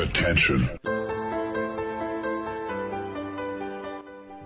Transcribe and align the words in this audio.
Attention. 0.00 0.66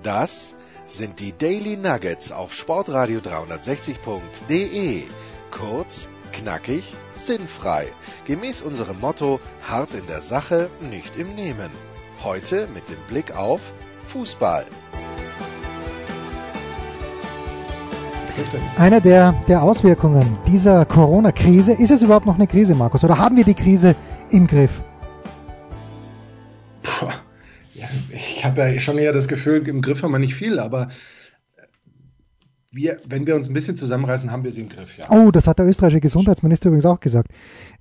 Das 0.02 0.56
sind 0.86 1.20
die 1.20 1.32
Daily 1.32 1.76
Nuggets 1.76 2.32
auf 2.32 2.52
Sportradio 2.52 3.20
360.de. 3.20 5.04
Kurz, 5.52 6.08
knackig, 6.32 6.96
sinnfrei. 7.14 7.86
Gemäß 8.24 8.62
unserem 8.62 8.98
Motto: 8.98 9.38
hart 9.62 9.94
in 9.94 10.08
der 10.08 10.22
Sache, 10.22 10.70
nicht 10.80 11.16
im 11.16 11.36
Nehmen. 11.36 11.70
Heute 12.24 12.66
mit 12.74 12.88
dem 12.88 12.98
Blick 13.08 13.36
auf 13.36 13.60
Fußball. 14.08 14.66
Eine 18.76 19.00
der, 19.00 19.36
der 19.46 19.62
Auswirkungen 19.62 20.36
dieser 20.48 20.84
Corona-Krise, 20.84 21.74
ist 21.74 21.92
es 21.92 22.02
überhaupt 22.02 22.26
noch 22.26 22.34
eine 22.34 22.48
Krise, 22.48 22.74
Markus? 22.74 23.04
Oder 23.04 23.18
haben 23.18 23.36
wir 23.36 23.44
die 23.44 23.54
Krise 23.54 23.94
im 24.30 24.48
Griff? 24.48 24.82
Habe 28.58 28.72
ja 28.72 28.80
schon 28.80 28.98
eher 28.98 29.12
das 29.12 29.28
Gefühl, 29.28 29.66
im 29.68 29.82
Griff 29.82 30.02
haben 30.02 30.12
wir 30.12 30.18
nicht 30.18 30.34
viel, 30.34 30.58
aber 30.58 30.88
wir, 32.70 32.98
wenn 33.06 33.26
wir 33.26 33.36
uns 33.36 33.48
ein 33.48 33.54
bisschen 33.54 33.76
zusammenreißen, 33.76 34.30
haben 34.30 34.42
wir 34.42 34.52
sie 34.52 34.62
im 34.62 34.68
Griff, 34.68 34.98
ja. 34.98 35.06
Oh, 35.10 35.30
das 35.30 35.46
hat 35.46 35.58
der 35.58 35.66
österreichische 35.66 36.00
Gesundheitsminister 36.00 36.68
übrigens 36.68 36.86
auch 36.86 36.98
gesagt. 36.98 37.30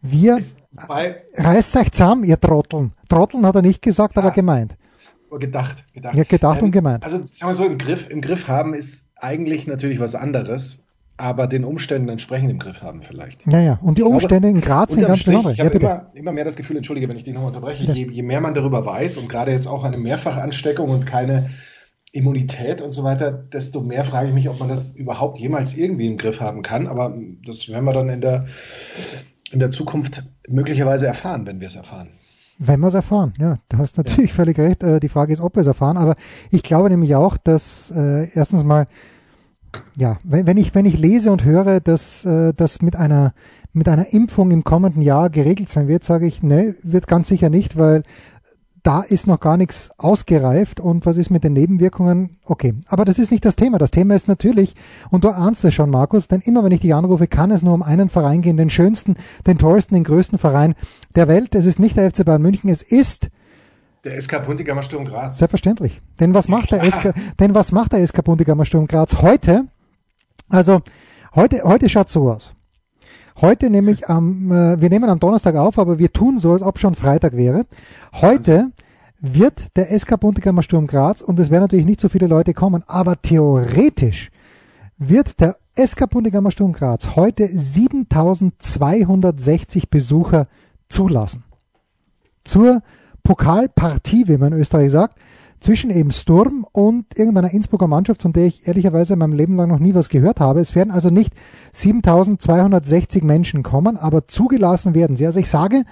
Wir 0.02 0.40
reißt 1.36 1.78
euch 1.78 1.92
zusammen, 1.92 2.24
ihr 2.26 2.40
Trotteln. 2.40 2.94
Trotteln 3.10 3.46
hat 3.46 3.56
er 3.56 3.62
nicht 3.62 3.82
gesagt, 3.82 4.16
ja, 4.16 4.22
aber 4.22 4.32
gemeint. 4.32 4.76
Gedacht, 5.40 5.84
gedacht. 5.94 6.16
Ja, 6.16 6.24
gedacht 6.26 6.60
ähm, 6.60 6.66
und 6.66 6.72
gemeint. 6.72 7.04
Also 7.04 7.26
sagen 7.26 7.50
wir 7.50 7.54
so, 7.56 7.66
im 7.66 7.80
Griff, 7.80 8.08
im 8.12 8.22
Griff 8.22 8.48
haben 8.48 8.76
ist 8.76 9.08
eigentlich 9.16 9.66
natürlich 9.66 10.00
was 10.00 10.14
anderes, 10.14 10.83
aber 11.18 11.48
den 11.48 11.64
Umständen 11.64 12.10
entsprechend 12.10 12.50
im 12.50 12.60
Griff 12.60 12.82
haben 12.82 13.02
vielleicht. 13.04 13.46
Naja, 13.46 13.80
und 13.82 13.98
die 13.98 14.04
Umstände 14.04 14.50
glaube, 14.50 14.58
in 14.58 14.62
Graz 14.62 14.94
sind 14.94 15.06
ganz 15.06 15.24
besonders. 15.24 15.54
Ich 15.54 15.60
habe 15.60 15.78
immer, 15.78 16.12
immer 16.16 16.32
mehr 16.32 16.46
das 16.46 16.56
Gefühl, 16.56 16.78
entschuldige, 16.78 17.08
wenn 17.08 17.18
ich 17.18 17.24
dich 17.24 17.34
nochmal 17.34 17.50
unterbreche, 17.50 17.92
je, 17.92 18.10
je, 18.10 18.24
mehr 18.24 18.42
man 18.42 18.54
darüber 18.56 18.86
weiß 18.86 19.18
und 19.18 19.30
gerade 19.30 19.52
jetzt 19.52 19.68
auch 19.68 19.84
eine 19.84 19.98
Mehrfachansteckung 19.98 20.90
und 20.90 21.06
keine 21.06 21.50
Immunität 22.12 22.82
und 22.82 22.92
so 22.92 23.04
weiter, 23.04 23.32
desto 23.32 23.82
mehr 23.82 24.06
frage 24.06 24.30
ich 24.30 24.34
mich, 24.34 24.50
ob 24.50 24.60
man 24.60 24.70
das 24.70 24.96
überhaupt 24.96 25.38
jemals 25.40 25.78
irgendwie 25.78 26.08
im 26.08 26.18
Griff 26.18 26.40
haben 26.40 26.62
kann. 26.62 26.88
Aber 26.88 27.16
das 27.46 27.70
werden 27.70 27.86
wir 27.86 27.94
dann 27.94 28.10
in 28.10 28.22
der, 28.22 28.46
in 29.52 29.60
der 29.60 29.72
Zukunft 29.72 30.24
möglicherweise 30.48 31.08
erfahren, 31.08 31.46
wenn 31.46 31.60
wir 31.60 31.68
es 31.68 31.76
erfahren. 31.76 32.10
Wenn 32.60 32.80
wir 32.80 32.88
es 32.88 32.94
erfahren, 32.94 33.34
ja, 33.40 33.58
du 33.70 33.78
hast 33.78 33.98
natürlich 33.98 34.30
ja. 34.30 34.36
völlig 34.36 34.58
recht. 34.60 34.84
Äh, 34.84 35.00
die 35.00 35.10
Frage 35.10 35.34
ist, 35.34 35.42
ob 35.42 35.56
wir 35.56 35.62
es 35.62 35.68
erfahren, 35.68 35.98
aber 35.98 36.16
ich 36.52 36.64
glaube 36.64 36.90
nämlich 36.90 37.16
auch, 37.16 37.38
dass 37.38 37.92
äh, 37.92 38.30
erstens 38.36 38.64
mal 38.64 38.88
ja, 39.98 40.18
wenn, 40.24 40.48
wenn, 40.48 40.58
ich, 40.58 40.76
wenn 40.76 40.86
ich 40.86 40.98
lese 40.98 41.32
und 41.32 41.46
höre, 41.46 41.80
dass 41.80 42.26
äh, 42.26 42.54
das 42.54 42.82
mit 42.82 42.96
einer, 42.96 43.34
mit 43.74 43.88
einer 43.88 44.14
Impfung 44.14 44.52
im 44.52 44.64
kommenden 44.64 45.02
Jahr 45.02 45.30
geregelt 45.30 45.70
sein 45.70 45.88
wird, 45.88 46.04
sage 46.04 46.28
ich, 46.28 46.44
ne, 46.44 46.76
wird 46.84 47.08
ganz 47.08 47.28
sicher 47.28 47.50
nicht, 47.50 47.78
weil 47.78 48.04
da 48.84 49.02
ist 49.02 49.28
noch 49.28 49.40
gar 49.40 49.56
nichts 49.56 49.92
ausgereift 49.98 50.82
und 50.82 51.06
was 51.06 51.16
ist 51.16 51.30
mit 51.30 51.46
den 51.46 51.54
Nebenwirkungen? 51.54 52.38
Okay, 52.44 52.74
aber 52.88 53.06
das 53.06 53.18
ist 53.18 53.32
nicht 53.32 53.46
das 53.46 53.56
Thema. 53.56 53.78
Das 53.78 53.92
Thema 53.92 54.14
ist 54.14 54.28
natürlich, 54.28 54.76
und 55.10 55.24
du 55.24 55.30
ahnst 55.30 55.64
es 55.64 55.74
schon, 55.74 55.90
Markus, 55.90 56.28
denn 56.28 56.42
immer 56.42 56.66
wenn 56.66 56.74
ich 56.74 56.82
dich 56.82 56.94
anrufe, 56.94 57.28
kann 57.28 57.52
es 57.52 57.64
nur 57.64 57.74
um 57.74 57.82
einen 57.82 58.10
Verein 58.10 58.42
gehen, 58.42 58.58
den 58.58 58.70
schönsten, 58.70 59.16
den 59.48 59.58
tollsten, 59.58 59.96
den 59.96 60.04
größten 60.04 60.38
Verein 60.38 60.76
der 61.16 61.30
Welt. 61.30 61.56
Es 61.56 61.66
ist 61.66 61.80
nicht 61.80 61.96
der 61.96 62.12
FC 62.12 62.26
Bayern 62.26 62.42
München, 62.42 62.70
es 62.70 62.82
ist 62.82 63.30
der 64.04 64.22
SK 64.22 64.46
Puntigammer 64.46 64.84
Sturm 64.84 65.06
Graz. 65.06 65.38
Selbstverständlich. 65.38 66.02
Denn 66.20 66.34
was 66.34 66.50
macht 66.50 66.72
der 66.72 66.90
SK, 66.90 67.14
denn 67.40 67.54
was 67.56 67.72
macht 67.72 67.94
der 67.94 68.06
SK 68.06 68.22
Puntigammer 68.24 68.66
Sturm 68.66 68.88
Graz 68.88 69.22
heute? 69.22 69.66
Also, 70.50 70.82
heute, 71.36 71.64
heute 71.64 71.88
schaut 71.90 72.10
so 72.10 72.30
aus. 72.30 72.54
Heute 73.42 73.70
nämlich 73.70 74.10
am, 74.10 74.52
äh, 74.52 74.80
wir 74.80 74.90
nehmen 74.90 75.10
am 75.10 75.20
Donnerstag 75.20 75.56
auf, 75.56 75.80
aber 75.80 75.98
wir 76.00 76.12
tun 76.12 76.38
so, 76.38 76.52
als 76.52 76.62
ob 76.62 76.80
schon 76.80 76.96
Freitag 76.96 77.36
wäre. 77.36 77.66
Heute 78.14 78.72
wird 79.20 79.78
der 79.78 79.98
SK 79.98 80.20
Puntigammer 80.20 80.64
Sturm 80.64 80.86
Graz, 80.86 81.22
und 81.22 81.40
es 81.40 81.50
werden 81.50 81.64
natürlich 81.64 81.86
nicht 81.86 82.02
so 82.02 82.10
viele 82.10 82.28
Leute 82.28 82.54
kommen, 82.54 82.84
aber 82.88 83.22
theoretisch 83.22 84.32
wird 84.98 85.40
der 85.40 85.56
SK 85.76 86.10
Puntigammer 86.10 86.52
Sturm 86.52 86.74
Graz 86.74 87.16
heute 87.16 87.48
7260 87.48 89.90
Besucher 89.90 90.48
zulassen. 90.88 91.46
Zur 92.44 92.84
Pokalpartie, 93.24 94.28
wie 94.28 94.38
man 94.38 94.54
in 94.54 94.60
Österreich 94.60 94.92
sagt, 94.92 95.18
zwischen 95.64 95.90
eben 95.92 96.12
Sturm 96.12 96.66
und 96.74 97.18
irgendeiner 97.18 97.52
Innsbrucker 97.52 97.88
Mannschaft, 97.88 98.22
von 98.22 98.34
der 98.34 98.46
ich 98.46 98.68
ehrlicherweise 98.68 99.14
in 99.14 99.20
meinem 99.20 99.34
Leben 99.34 99.56
lang 99.56 99.70
noch 99.70 99.80
nie 99.80 99.96
was 99.96 100.10
gehört 100.10 100.42
habe. 100.42 100.60
Es 100.60 100.76
werden 100.76 100.92
also 100.92 101.10
nicht 101.10 101.34
7260 101.72 103.24
Menschen 103.24 103.64
kommen, 103.64 103.96
aber 103.96 104.28
zugelassen 104.28 104.94
werden 104.94 105.16
sie. 105.16 105.26
Also 105.26 105.40
ich 105.40 105.50
sage, 105.50 105.86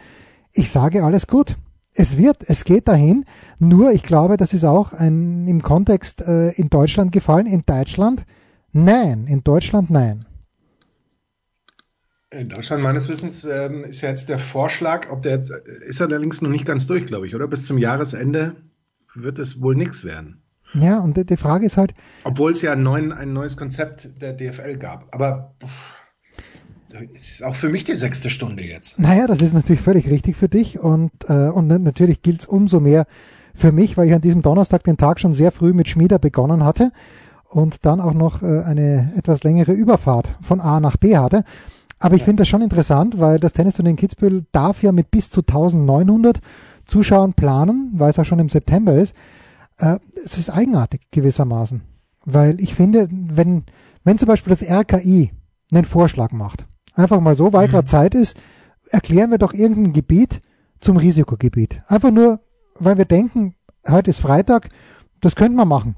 ich 0.52 0.70
sage 0.70 1.06
alles 1.06 1.26
gut. 1.28 1.56
Es 1.94 2.18
wird, 2.18 2.44
es 2.48 2.66
geht 2.66 2.88
dahin. 2.88 3.26
Nur, 3.60 3.92
ich 3.92 4.04
glaube, 4.04 4.38
das 4.38 4.54
ist 4.54 4.66
auch 4.66 4.92
ein, 4.94 5.48
im 5.48 5.62
Kontext 5.62 6.22
äh, 6.22 6.52
in 6.52 6.70
Deutschland 6.70 7.12
gefallen. 7.12 7.46
In 7.46 7.64
Deutschland, 7.66 8.26
nein. 8.74 9.26
In 9.28 9.44
Deutschland, 9.44 9.90
nein. 9.90 10.26
In 12.34 12.48
Deutschland 12.48 12.82
meines 12.82 13.10
Wissens 13.10 13.44
ähm, 13.44 13.84
ist 13.84 14.02
ja 14.02 14.10
jetzt 14.10 14.30
der 14.30 14.40
Vorschlag, 14.40 15.12
ob 15.12 15.22
der 15.22 15.38
jetzt, 15.38 15.52
ist 15.52 16.00
er 16.00 16.08
allerdings 16.08 16.42
noch 16.42 16.50
nicht 16.50 16.66
ganz 16.66 16.88
durch, 16.88 17.06
glaube 17.06 17.28
ich, 17.28 17.36
oder? 17.36 17.46
Bis 17.48 17.66
zum 17.66 17.78
Jahresende 17.78 18.56
wird 19.14 19.38
es 19.38 19.62
wohl 19.62 19.76
nichts 19.76 20.06
werden. 20.06 20.42
Ja, 20.74 21.00
und 21.00 21.18
die 21.30 21.38
Frage 21.38 21.66
ist 21.66 21.76
halt. 21.76 21.94
Obwohl 22.24 22.52
es 22.52 22.62
ja 22.62 22.72
ein, 22.72 22.84
neuen, 22.84 23.12
ein 23.12 23.34
neues 23.34 23.58
Konzept 23.58 24.22
der 24.22 24.32
DFL 24.32 24.78
gab. 24.78 25.14
Aber 25.14 25.56
das 26.90 27.02
ist 27.14 27.44
auch 27.44 27.56
für 27.56 27.68
mich 27.68 27.84
die 27.84 27.96
sechste 27.96 28.30
Stunde 28.30 28.64
jetzt. 28.64 28.98
Naja, 28.98 29.28
das 29.28 29.42
ist 29.42 29.54
natürlich 29.54 29.82
völlig 29.82 30.08
richtig 30.08 30.38
für 30.38 30.48
dich 30.48 30.80
und, 30.80 31.12
äh, 31.28 31.50
und 31.50 31.68
natürlich 31.68 32.22
gilt 32.22 32.40
es 32.40 32.46
umso 32.46 32.80
mehr 32.80 33.08
für 33.54 33.74
mich, 33.74 33.98
weil 33.98 34.08
ich 34.08 34.14
an 34.14 34.22
diesem 34.22 34.42
Donnerstag 34.42 34.86
den 34.86 34.96
Tag 34.96 35.20
schon 35.20 35.34
sehr 35.34 35.52
früh 35.52 35.74
mit 35.74 35.90
Schmieder 35.90 36.18
begonnen 36.18 36.64
hatte 36.64 36.94
und 37.50 37.86
dann 37.86 38.00
auch 38.00 38.14
noch 38.14 38.42
äh, 38.42 38.62
eine 38.62 39.12
etwas 39.18 39.44
längere 39.44 39.74
Überfahrt 39.74 40.36
von 40.42 40.62
A 40.62 40.80
nach 40.80 40.96
B 40.96 41.18
hatte. 41.18 41.44
Aber 42.02 42.16
ich 42.16 42.24
finde 42.24 42.42
das 42.42 42.48
schon 42.48 42.64
interessant, 42.64 43.20
weil 43.20 43.40
das 43.40 43.54
Tennisturnier 43.54 43.92
in 43.92 43.96
Kitzbühel 43.96 44.46
darf 44.52 44.82
ja 44.82 44.92
mit 44.92 45.12
bis 45.12 45.30
zu 45.30 45.42
1900 45.42 46.40
Zuschauern 46.88 47.34
planen, 47.34 47.92
weil 47.94 48.10
es 48.10 48.18
ja 48.18 48.26
schon 48.26 48.40
im 48.40 48.50
September 48.50 48.96
ist. 48.96 49.16
Äh, 49.78 50.00
es 50.26 50.36
ist 50.40 50.50
eigenartig 50.50 51.02
gewissermaßen. 51.12 51.84
Weil 52.26 52.60
ich 52.60 52.74
finde, 52.74 53.08
wenn, 53.12 53.66
wenn 54.04 54.18
zum 54.18 54.28
Beispiel 54.28 54.50
das 54.50 54.64
RKI 54.64 55.32
einen 55.72 55.86
Vorschlag 55.86 56.32
macht, 56.32 56.66
einfach 56.96 57.20
mal 57.20 57.36
so, 57.36 57.54
weil 57.54 57.68
mhm. 57.68 57.72
gerade 57.72 57.88
Zeit 57.88 58.16
ist, 58.16 58.36
erklären 58.90 59.30
wir 59.30 59.38
doch 59.38 59.54
irgendein 59.54 59.94
Gebiet 59.94 60.42
zum 60.80 60.98
Risikogebiet. 60.98 61.84
Einfach 61.88 62.10
nur, 62.10 62.40
weil 62.80 62.98
wir 62.98 63.06
denken, 63.06 63.54
heute 63.88 64.10
ist 64.10 64.20
Freitag, 64.20 64.70
das 65.22 65.36
könnte 65.36 65.56
man 65.56 65.68
machen 65.68 65.96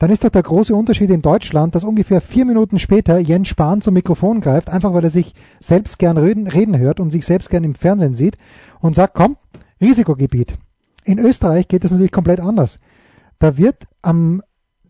dann 0.00 0.10
ist 0.10 0.24
doch 0.24 0.30
der 0.30 0.42
große 0.42 0.74
Unterschied 0.74 1.10
in 1.10 1.20
Deutschland, 1.20 1.74
dass 1.74 1.84
ungefähr 1.84 2.22
vier 2.22 2.46
Minuten 2.46 2.78
später 2.78 3.18
Jens 3.18 3.48
Spahn 3.48 3.82
zum 3.82 3.92
Mikrofon 3.92 4.40
greift, 4.40 4.70
einfach 4.70 4.94
weil 4.94 5.04
er 5.04 5.10
sich 5.10 5.34
selbst 5.60 5.98
gern 5.98 6.16
reden, 6.16 6.46
reden 6.46 6.78
hört 6.78 7.00
und 7.00 7.10
sich 7.10 7.26
selbst 7.26 7.50
gern 7.50 7.64
im 7.64 7.74
Fernsehen 7.74 8.14
sieht 8.14 8.38
und 8.80 8.94
sagt, 8.94 9.12
komm, 9.12 9.36
Risikogebiet. 9.78 10.56
In 11.04 11.18
Österreich 11.18 11.68
geht 11.68 11.84
es 11.84 11.90
natürlich 11.90 12.12
komplett 12.12 12.40
anders. 12.40 12.78
Da 13.38 13.58
wird 13.58 13.84
am 14.00 14.40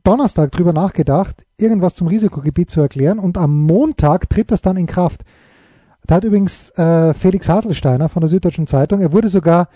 Donnerstag 0.04 0.52
drüber 0.52 0.72
nachgedacht, 0.72 1.44
irgendwas 1.58 1.94
zum 1.94 2.06
Risikogebiet 2.06 2.70
zu 2.70 2.80
erklären 2.80 3.18
und 3.18 3.36
am 3.36 3.62
Montag 3.62 4.30
tritt 4.30 4.52
das 4.52 4.62
dann 4.62 4.76
in 4.76 4.86
Kraft. 4.86 5.22
Da 6.06 6.14
hat 6.14 6.24
übrigens 6.24 6.70
äh, 6.78 7.14
Felix 7.14 7.48
Haselsteiner 7.48 8.10
von 8.10 8.20
der 8.20 8.28
Süddeutschen 8.28 8.68
Zeitung, 8.68 9.00
er 9.00 9.10
wurde 9.10 9.28
sogar 9.28 9.70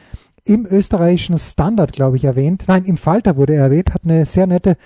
im 0.45 0.65
österreichischen 0.65 1.39
Standard, 1.39 1.91
glaube 1.91 2.19
ich, 2.19 2.25
erwähnt. 2.25 2.67
Nein, 2.69 2.85
im 2.85 2.99
Falter 2.99 3.37
wurde 3.37 3.55
er 3.55 3.65
erwähnt, 3.65 3.93
hat 3.95 4.03
eine 4.05 4.27
sehr 4.27 4.47
nette 4.47 4.77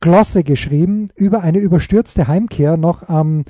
Glosse 0.00 0.44
geschrieben 0.44 1.10
über 1.14 1.42
eine 1.42 1.58
überstürzte 1.58 2.26
Heimkehr 2.26 2.76
noch 2.76 3.08
am, 3.08 3.44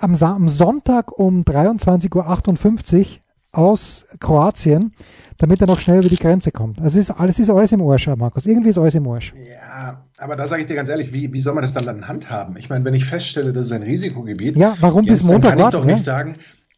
am, 0.00 0.14
am 0.14 0.48
Sonntag 0.48 1.18
um 1.18 1.42
23.58 1.42 2.98
Uhr 2.98 3.06
aus 3.52 4.06
Kroatien, 4.20 4.92
damit 5.38 5.60
er 5.60 5.66
noch 5.66 5.78
schnell 5.78 6.00
über 6.00 6.08
die 6.08 6.16
Grenze 6.16 6.52
kommt. 6.52 6.80
Also 6.80 6.98
ist 6.98 7.10
alles 7.10 7.38
ist 7.38 7.50
alles 7.50 7.72
im 7.72 7.82
Arsch, 7.82 8.06
Markus. 8.06 8.46
Irgendwie 8.46 8.70
ist 8.70 8.78
alles 8.78 8.94
im 8.94 9.06
Arsch. 9.08 9.32
Ja, 9.34 10.04
aber 10.18 10.36
da 10.36 10.46
sage 10.46 10.62
ich 10.62 10.66
dir 10.66 10.76
ganz 10.76 10.88
ehrlich, 10.88 11.12
wie, 11.12 11.32
wie 11.32 11.40
soll 11.40 11.54
man 11.54 11.62
das 11.62 11.74
dann 11.74 11.88
an 11.88 12.08
Hand 12.08 12.30
haben? 12.30 12.56
Ich 12.56 12.70
meine, 12.70 12.84
wenn 12.84 12.94
ich 12.94 13.04
feststelle, 13.04 13.52
das 13.52 13.66
ist 13.66 13.72
ein 13.72 13.82
Risikogebiet, 13.82 14.56
ja, 14.56 14.74
warum 14.80 15.04
bis 15.04 15.22
Montag 15.22 15.52
dann 15.52 15.58
kann 15.58 15.68
ich 15.68 15.72
doch 15.72 15.84
nicht 15.84 15.98
ja? 15.98 16.02
sagen, 16.02 16.34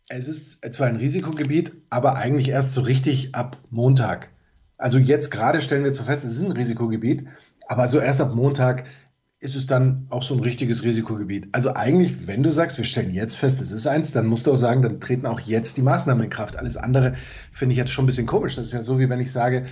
es 0.09 0.29
ist 0.29 0.75
zwar 0.75 0.89
ein 0.89 0.97
Risikogebiet, 0.97 1.73
aber 1.91 2.17
eigentlich 2.17 2.49
erst 2.49 2.73
so 2.73 2.83
richtig 2.83 3.35
ab 3.35 3.57
Montag. 3.71 4.31
Also 4.77 4.99
jetzt 4.99 5.31
gerade 5.31 5.63
stellen 5.63 5.85
wir 5.85 5.93
zwar 5.93 6.07
fest, 6.07 6.25
es 6.25 6.37
ist 6.37 6.45
ein 6.45 6.53
Risikogebiet, 6.53 7.27
aber 7.69 7.89
so 7.89 7.99
erst 7.99 8.21
ab 8.21 8.35
Montag 8.35 8.85
ist 9.41 9.57
es 9.57 9.67
dann 9.67 10.07
auch 10.09 10.23
so 10.23 10.35
ein 10.35 10.41
richtiges 10.41 10.85
Risikogebiet. 10.85 11.49
Also 11.53 11.75
eigentlich, 11.75 12.27
wenn 12.27 12.43
du 12.43 12.51
sagst, 12.51 12.79
wir 12.79 12.87
stellen 12.87 13.13
jetzt 13.13 13.37
fest, 13.37 13.61
es 13.61 13.73
ist 13.73 13.87
eins, 13.87 14.13
dann 14.13 14.27
musst 14.27 14.47
du 14.47 14.53
auch 14.53 14.57
sagen, 14.57 14.81
dann 14.81 15.01
treten 15.01 15.27
auch 15.27 15.41
jetzt 15.41 15.77
die 15.77 15.83
Maßnahmen 15.83 16.25
in 16.25 16.31
Kraft. 16.31 16.57
Alles 16.57 16.79
andere 16.79 17.17
finde 17.53 17.75
ich 17.75 17.79
jetzt 17.79 17.91
schon 17.91 18.05
ein 18.05 18.07
bisschen 18.07 18.27
komisch. 18.27 18.57
Das 18.57 18.67
ist 18.67 18.73
ja 18.73 18.81
so, 18.81 18.99
wie 18.99 19.11
wenn 19.11 19.21
ich 19.21 19.33
sage, 19.33 19.67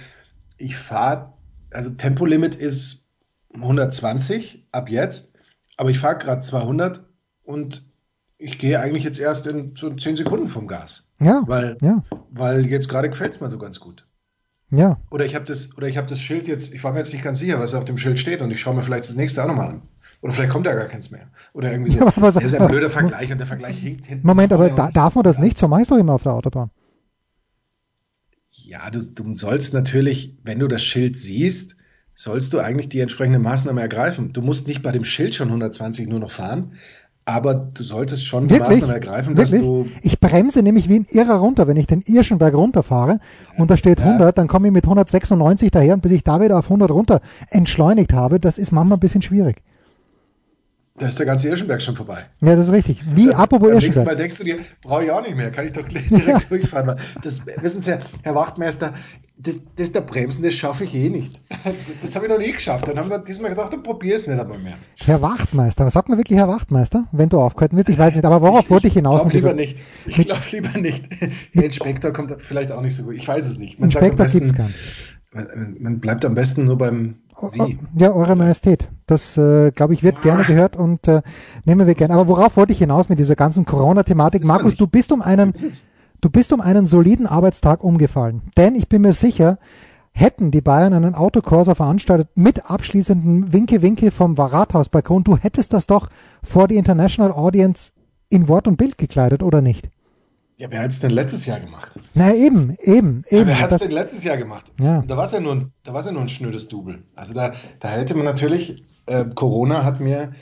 ich 0.58 0.76
fahre, 0.76 1.32
also 1.70 1.88
Tempolimit 1.90 2.54
ist 2.54 3.08
120 3.54 4.68
ab 4.72 4.90
jetzt, 4.90 5.32
aber 5.78 5.88
ich 5.88 5.98
fahre 5.98 6.18
gerade 6.18 6.42
200 6.42 7.00
und 7.44 7.82
ich 8.36 8.58
gehe 8.58 8.78
eigentlich 8.78 9.04
jetzt 9.04 9.20
erst 9.20 9.46
in 9.46 9.74
so 9.76 9.88
10 9.88 10.16
Sekunden 10.16 10.48
vom 10.48 10.66
Gas. 10.66 11.10
Ja. 11.20 11.42
Weil, 11.46 11.78
ja. 11.80 12.02
weil 12.30 12.66
jetzt 12.66 12.88
gerade 12.88 13.08
gefällt 13.08 13.34
es 13.34 13.40
mir 13.40 13.48
so 13.48 13.58
ganz 13.58 13.80
gut. 13.80 14.04
Ja. 14.72 14.96
Oder 15.10 15.26
ich 15.26 15.34
habe 15.34 15.44
das, 15.44 15.76
oder 15.76 15.86
ich 15.86 15.98
habe 15.98 16.08
das 16.08 16.18
Schild 16.18 16.48
jetzt, 16.48 16.72
ich 16.72 16.82
war 16.82 16.92
mir 16.92 17.00
jetzt 17.00 17.12
nicht 17.12 17.22
ganz 17.22 17.38
sicher, 17.38 17.60
was 17.60 17.74
auf 17.74 17.84
dem 17.84 17.98
Schild 17.98 18.18
steht 18.18 18.40
und 18.40 18.50
ich 18.50 18.60
schaue 18.60 18.74
mir 18.74 18.82
vielleicht 18.82 19.04
das 19.04 19.16
nächste 19.16 19.44
auch 19.44 19.48
nochmal 19.48 19.68
an. 19.68 19.82
Oder 20.22 20.32
vielleicht 20.32 20.50
kommt 20.50 20.66
da 20.66 20.74
gar 20.74 20.86
keins 20.86 21.10
mehr. 21.10 21.26
Oder 21.52 21.72
irgendwie 21.72 21.90
so. 21.90 21.98
Ja, 21.98 22.06
aber 22.06 22.32
das 22.32 22.36
ist 22.36 22.54
ein 22.54 22.68
blöder 22.68 22.90
Vergleich 22.90 23.30
und 23.30 23.38
der 23.38 23.46
Vergleich 23.46 23.78
hinkt 23.78 24.06
hinten. 24.06 24.26
Moment, 24.26 24.52
aber 24.52 24.70
da, 24.70 24.90
darf 24.90 25.14
man 25.14 25.24
das 25.24 25.38
nicht? 25.38 25.58
So 25.58 25.68
mache 25.68 25.82
ich 25.82 25.88
doch 25.88 25.98
immer 25.98 26.14
auf 26.14 26.22
der 26.22 26.32
Autobahn. 26.32 26.70
Ja, 28.50 28.88
du, 28.90 29.00
du 29.00 29.36
sollst 29.36 29.74
natürlich, 29.74 30.38
wenn 30.42 30.58
du 30.58 30.68
das 30.68 30.82
Schild 30.82 31.18
siehst, 31.18 31.76
sollst 32.14 32.52
du 32.52 32.60
eigentlich 32.60 32.88
die 32.88 33.00
entsprechende 33.00 33.40
Maßnahme 33.40 33.80
ergreifen. 33.80 34.32
Du 34.32 34.40
musst 34.40 34.68
nicht 34.68 34.82
bei 34.82 34.92
dem 34.92 35.04
Schild 35.04 35.34
schon 35.34 35.48
120 35.48 36.08
nur 36.08 36.20
noch 36.20 36.30
fahren, 36.30 36.74
aber 37.24 37.54
du 37.54 37.84
solltest 37.84 38.26
schon 38.26 38.50
Wirklich? 38.50 38.80
Maßnahme 38.80 38.94
ergreifen, 38.94 39.34
dass 39.36 39.52
Wirklich? 39.52 39.68
du. 39.68 39.86
Ich 40.02 40.18
bremse 40.18 40.62
nämlich 40.62 40.88
wie 40.88 41.00
ein 41.00 41.06
Irrer 41.10 41.36
runter, 41.36 41.66
wenn 41.68 41.76
ich 41.76 41.86
den 41.86 42.02
Irschenberg 42.06 42.54
runterfahre 42.54 43.20
und 43.58 43.70
da 43.70 43.76
steht 43.76 44.00
Ja. 44.00 44.06
100, 44.06 44.36
dann 44.38 44.48
komme 44.48 44.68
ich 44.68 44.72
mit 44.72 44.84
196 44.84 45.70
daher 45.70 45.94
und 45.94 46.00
bis 46.02 46.12
ich 46.12 46.24
da 46.24 46.40
wieder 46.40 46.58
auf 46.58 46.66
100 46.66 46.90
runter 46.90 47.20
entschleunigt 47.50 48.12
habe, 48.12 48.40
das 48.40 48.58
ist 48.58 48.72
manchmal 48.72 48.96
ein 48.96 49.00
bisschen 49.00 49.22
schwierig. 49.22 49.62
Da 51.02 51.08
ist 51.08 51.18
der 51.18 51.26
ganze 51.26 51.48
Irschenberg 51.48 51.82
schon 51.82 51.96
vorbei. 51.96 52.26
Ja, 52.40 52.54
das 52.54 52.68
ist 52.68 52.72
richtig. 52.72 53.02
Wie, 53.04 53.34
apropos 53.34 53.70
Beim 53.70 53.78
nächsten 53.78 54.04
Mal 54.04 54.12
Irschenberg. 54.12 54.18
denkst 54.18 54.38
du 54.38 54.44
dir, 54.44 54.58
brauche 54.82 55.04
ich 55.04 55.10
auch 55.10 55.20
nicht 55.20 55.34
mehr, 55.34 55.50
kann 55.50 55.66
ich 55.66 55.72
doch 55.72 55.84
gleich 55.84 56.08
direkt 56.08 56.48
durchfahren. 56.48 56.96
Das, 57.22 57.44
wissen 57.60 57.82
Sie, 57.82 57.98
Herr 58.22 58.34
Wachtmeister, 58.36 58.94
das, 59.36 59.58
das 59.74 59.90
der 59.90 60.02
Bremsen, 60.02 60.44
das 60.44 60.54
schaffe 60.54 60.84
ich 60.84 60.94
eh 60.94 61.08
nicht. 61.08 61.40
Das 62.02 62.14
habe 62.14 62.26
ich 62.26 62.30
noch 62.30 62.38
nie 62.38 62.52
geschafft. 62.52 62.86
Dann 62.86 63.00
haben 63.00 63.10
wir 63.10 63.18
diesmal 63.18 63.50
gedacht, 63.50 63.72
dann 63.72 63.82
probier 63.82 64.14
es 64.14 64.28
nicht 64.28 64.38
einmal 64.38 64.60
mehr. 64.60 64.74
Herr 65.04 65.20
Wachtmeister, 65.20 65.84
was 65.84 65.94
sagt 65.94 66.08
man 66.08 66.18
wirklich 66.18 66.38
Herr 66.38 66.46
Wachtmeister, 66.46 67.08
wenn 67.10 67.28
du 67.28 67.40
aufgehalten 67.40 67.76
wirst? 67.76 67.88
Ich 67.88 67.98
weiß 67.98 68.14
nicht, 68.14 68.24
aber 68.24 68.40
worauf 68.40 68.70
wollte 68.70 68.86
ich 68.86 68.92
hinaus 68.94 69.16
glaub 69.16 69.26
mit 69.26 69.34
lieber 69.34 69.54
nicht. 69.54 69.82
Ich 70.06 70.18
glaube 70.18 70.42
lieber 70.52 70.78
nicht. 70.78 71.04
Der 71.54 71.64
Inspektor 71.64 72.12
kommt 72.12 72.32
vielleicht 72.40 72.70
auch 72.70 72.80
nicht 72.80 72.94
so 72.94 73.02
gut. 73.02 73.16
Ich 73.16 73.26
weiß 73.26 73.44
es 73.46 73.58
nicht. 73.58 73.80
Man, 73.80 73.88
Inspektor 73.88 74.10
gibt's 74.10 74.34
besten, 74.34 74.54
keinen. 74.54 74.66
man, 74.66 74.74
man 75.32 76.00
bleibt 76.00 76.24
am 76.24 76.34
besten 76.34 76.64
nur 76.64 76.78
beim 76.78 77.16
Oh, 77.40 77.46
Sie. 77.46 77.78
Ja, 77.96 78.12
Eure 78.12 78.36
Majestät. 78.36 78.88
Das, 79.06 79.36
äh, 79.36 79.70
glaube 79.70 79.94
ich, 79.94 80.02
wird 80.02 80.22
gerne 80.22 80.44
gehört 80.44 80.76
und 80.76 81.08
äh, 81.08 81.22
nehmen 81.64 81.86
wir 81.86 81.94
gerne. 81.94 82.14
Aber 82.14 82.28
worauf 82.28 82.56
wollte 82.56 82.72
ich 82.72 82.78
hinaus 82.78 83.08
mit 83.08 83.18
dieser 83.18 83.36
ganzen 83.36 83.64
Corona-Thematik? 83.64 84.44
Markus, 84.44 84.74
du 84.74 84.86
bist 84.86 85.12
um 85.12 85.22
einen, 85.22 85.52
du 86.20 86.30
bist 86.30 86.52
um 86.52 86.60
einen 86.60 86.84
soliden 86.84 87.26
Arbeitstag 87.26 87.82
umgefallen. 87.82 88.42
Denn 88.56 88.74
ich 88.74 88.88
bin 88.88 89.02
mir 89.02 89.12
sicher, 89.12 89.58
hätten 90.12 90.50
die 90.50 90.60
Bayern 90.60 90.92
einen 90.92 91.14
Autokorso 91.14 91.74
veranstaltet 91.74 92.28
mit 92.34 92.70
abschließendem 92.70 93.52
Winke-Winke 93.52 94.10
vom 94.10 94.34
Rathausbalkon, 94.34 95.24
du 95.24 95.36
hättest 95.36 95.72
das 95.72 95.86
doch 95.86 96.10
vor 96.42 96.68
die 96.68 96.76
International 96.76 97.32
Audience 97.32 97.92
in 98.28 98.46
Wort 98.48 98.68
und 98.68 98.76
Bild 98.76 98.98
gekleidet, 98.98 99.42
oder 99.42 99.62
nicht? 99.62 99.90
Ja, 100.62 100.70
wer 100.70 100.80
hat 100.84 100.92
es 100.92 101.00
denn 101.00 101.10
letztes 101.10 101.44
Jahr 101.44 101.58
gemacht? 101.58 101.98
Na 102.14 102.32
eben, 102.32 102.76
eben, 102.84 103.24
Ja, 103.28 103.38
eben. 103.38 103.48
wer 103.48 103.60
hat 103.60 103.72
es 103.72 103.80
denn 103.80 103.90
letztes 103.90 104.22
Jahr 104.22 104.36
gemacht? 104.36 104.64
Ja. 104.80 105.00
Und 105.00 105.10
Da 105.10 105.16
war 105.16 105.24
es 105.26 105.32
ja 105.32 105.40
nur, 105.40 105.56
ein- 105.56 105.72
da 105.82 105.92
ja 106.06 106.12
nur 106.12 106.22
ein 106.22 106.28
schnödes 106.28 106.68
Double. 106.68 107.02
Also 107.16 107.34
da, 107.34 107.54
da 107.80 107.88
hätte 107.90 108.14
man 108.14 108.24
natürlich, 108.24 108.84
äh, 109.06 109.24
Corona 109.34 109.82
hat 109.84 109.98
mir, 109.98 110.34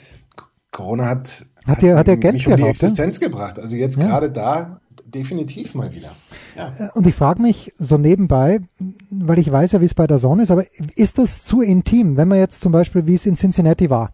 Corona 0.71 1.07
hat, 1.07 1.47
Hat 1.65 1.81
dir- 1.81 1.97
hat 1.97 2.05
dir 2.05 2.17
Geld 2.17 2.35
mich 2.35 2.47
um 2.47 2.55
die 2.55 2.61
ja? 2.61 2.67
Existenz 2.67 3.19
gebracht. 3.19 3.57
Also 3.57 3.75
jetzt 3.75 3.97
Ja. 3.97 4.05
gerade 4.05 4.29
da 4.31 4.79
definitiv 5.05 5.73
mal 5.73 5.91
wieder. 5.91 6.11
Ja. 6.55 6.91
Und 6.93 7.07
ich 7.07 7.15
frage 7.15 7.41
mich 7.41 7.73
so 7.79 7.97
nebenbei, 7.97 8.59
weil 9.09 9.39
ich 9.39 9.51
weiß 9.51 9.71
ja, 9.71 9.81
wie 9.81 9.85
es 9.85 9.95
bei 9.95 10.05
der 10.05 10.19
Sonne 10.19 10.43
ist, 10.43 10.51
aber 10.51 10.65
ist 10.97 11.17
das 11.17 11.41
zu 11.43 11.61
intim, 11.61 12.15
wenn 12.15 12.27
man 12.27 12.37
jetzt 12.37 12.61
zum 12.61 12.71
Beispiel, 12.71 13.07
wie 13.07 13.15
es 13.15 13.25
in 13.25 13.35
Cincinnati 13.35 13.89
war? 13.89 14.11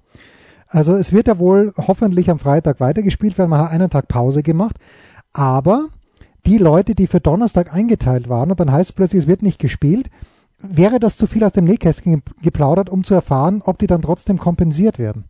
Also 0.69 0.95
es 0.95 1.11
wird 1.11 1.27
ja 1.27 1.37
wohl 1.37 1.73
hoffentlich 1.75 2.29
am 2.29 2.39
Freitag 2.39 2.79
weitergespielt 2.79 3.37
werden, 3.37 3.49
man 3.49 3.59
hat 3.59 3.71
einen 3.71 3.89
Tag 3.89 4.07
Pause 4.07 4.41
gemacht, 4.41 4.77
aber 5.33 5.87
die 6.47 6.57
Leute, 6.57 6.95
die 6.95 7.07
für 7.07 7.19
Donnerstag 7.19 7.73
eingeteilt 7.73 8.29
waren, 8.29 8.51
und 8.51 8.59
dann 8.59 8.71
heißt 8.71 8.91
es 8.91 8.95
plötzlich, 8.95 9.23
es 9.23 9.27
wird 9.27 9.43
nicht 9.43 9.59
gespielt, 9.59 10.09
wäre 10.59 10.99
das 10.99 11.17
zu 11.17 11.27
viel 11.27 11.43
aus 11.43 11.53
dem 11.53 11.65
Nähkästchen 11.65 12.23
geplaudert, 12.41 12.89
um 12.89 13.03
zu 13.03 13.13
erfahren, 13.13 13.61
ob 13.63 13.77
die 13.77 13.87
dann 13.87 14.01
trotzdem 14.01 14.37
kompensiert 14.39 14.97
werden? 14.97 15.25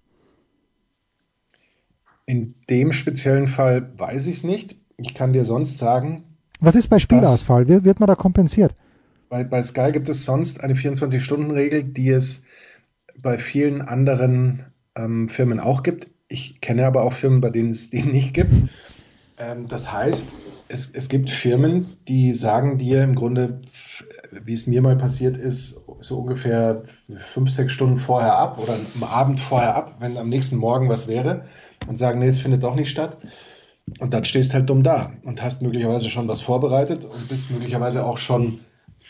In 2.25 2.55
dem 2.69 2.93
speziellen 2.93 3.47
Fall 3.47 3.91
weiß 3.97 4.27
ich 4.27 4.37
es 4.37 4.43
nicht. 4.43 4.75
Ich 4.97 5.13
kann 5.13 5.33
dir 5.33 5.45
sonst 5.45 5.77
sagen, 5.77 6.23
Was 6.59 6.75
ist 6.75 6.87
bei 6.87 6.99
Spielausfall? 6.99 7.67
Wird, 7.67 7.83
wird 7.83 7.99
man 7.99 8.07
da 8.07 8.15
kompensiert? 8.15 8.73
bei, 9.29 9.43
bei 9.43 9.61
Sky 9.63 9.91
gibt 9.91 10.09
es 10.09 10.25
sonst 10.25 10.61
eine 10.61 10.73
24-Stunden-Regel, 10.73 11.83
die 11.83 12.09
es 12.09 12.43
bei 13.21 13.37
vielen 13.37 13.81
anderen 13.81 14.65
ähm, 14.95 15.29
Firmen 15.29 15.59
auch 15.59 15.83
gibt. 15.83 16.09
Ich 16.27 16.61
kenne 16.61 16.85
aber 16.85 17.03
auch 17.03 17.13
Firmen, 17.13 17.41
bei 17.41 17.49
denen 17.49 17.69
es 17.69 17.89
die 17.89 18.03
nicht 18.03 18.33
gibt. 18.33 18.53
Ähm, 19.37 19.67
das 19.67 19.91
heißt, 19.91 20.35
es, 20.69 20.89
es 20.91 21.09
gibt 21.09 21.29
Firmen, 21.29 21.87
die 22.07 22.33
sagen 22.33 22.77
dir 22.77 23.03
im 23.03 23.15
Grunde, 23.15 23.61
wie 24.31 24.53
es 24.53 24.67
mir 24.67 24.81
mal 24.81 24.97
passiert 24.97 25.37
ist, 25.37 25.81
so 25.99 26.19
ungefähr 26.19 26.83
fünf, 27.17 27.49
sechs 27.49 27.71
Stunden 27.71 27.97
vorher 27.97 28.37
ab 28.37 28.59
oder 28.59 28.77
am 28.95 29.03
Abend 29.03 29.39
vorher 29.39 29.75
ab, 29.75 29.95
wenn 29.99 30.17
am 30.17 30.29
nächsten 30.29 30.57
Morgen 30.57 30.89
was 30.89 31.07
wäre 31.07 31.45
und 31.87 31.97
sagen, 31.97 32.19
nee, 32.19 32.27
es 32.27 32.39
findet 32.39 32.63
doch 32.63 32.75
nicht 32.75 32.89
statt. 32.89 33.17
Und 33.99 34.13
dann 34.13 34.25
stehst 34.25 34.53
halt 34.53 34.69
dumm 34.69 34.83
da 34.83 35.13
und 35.23 35.41
hast 35.41 35.61
möglicherweise 35.61 36.09
schon 36.09 36.27
was 36.27 36.41
vorbereitet 36.41 37.05
und 37.05 37.29
bist 37.29 37.51
möglicherweise 37.51 38.05
auch 38.05 38.17
schon 38.17 38.59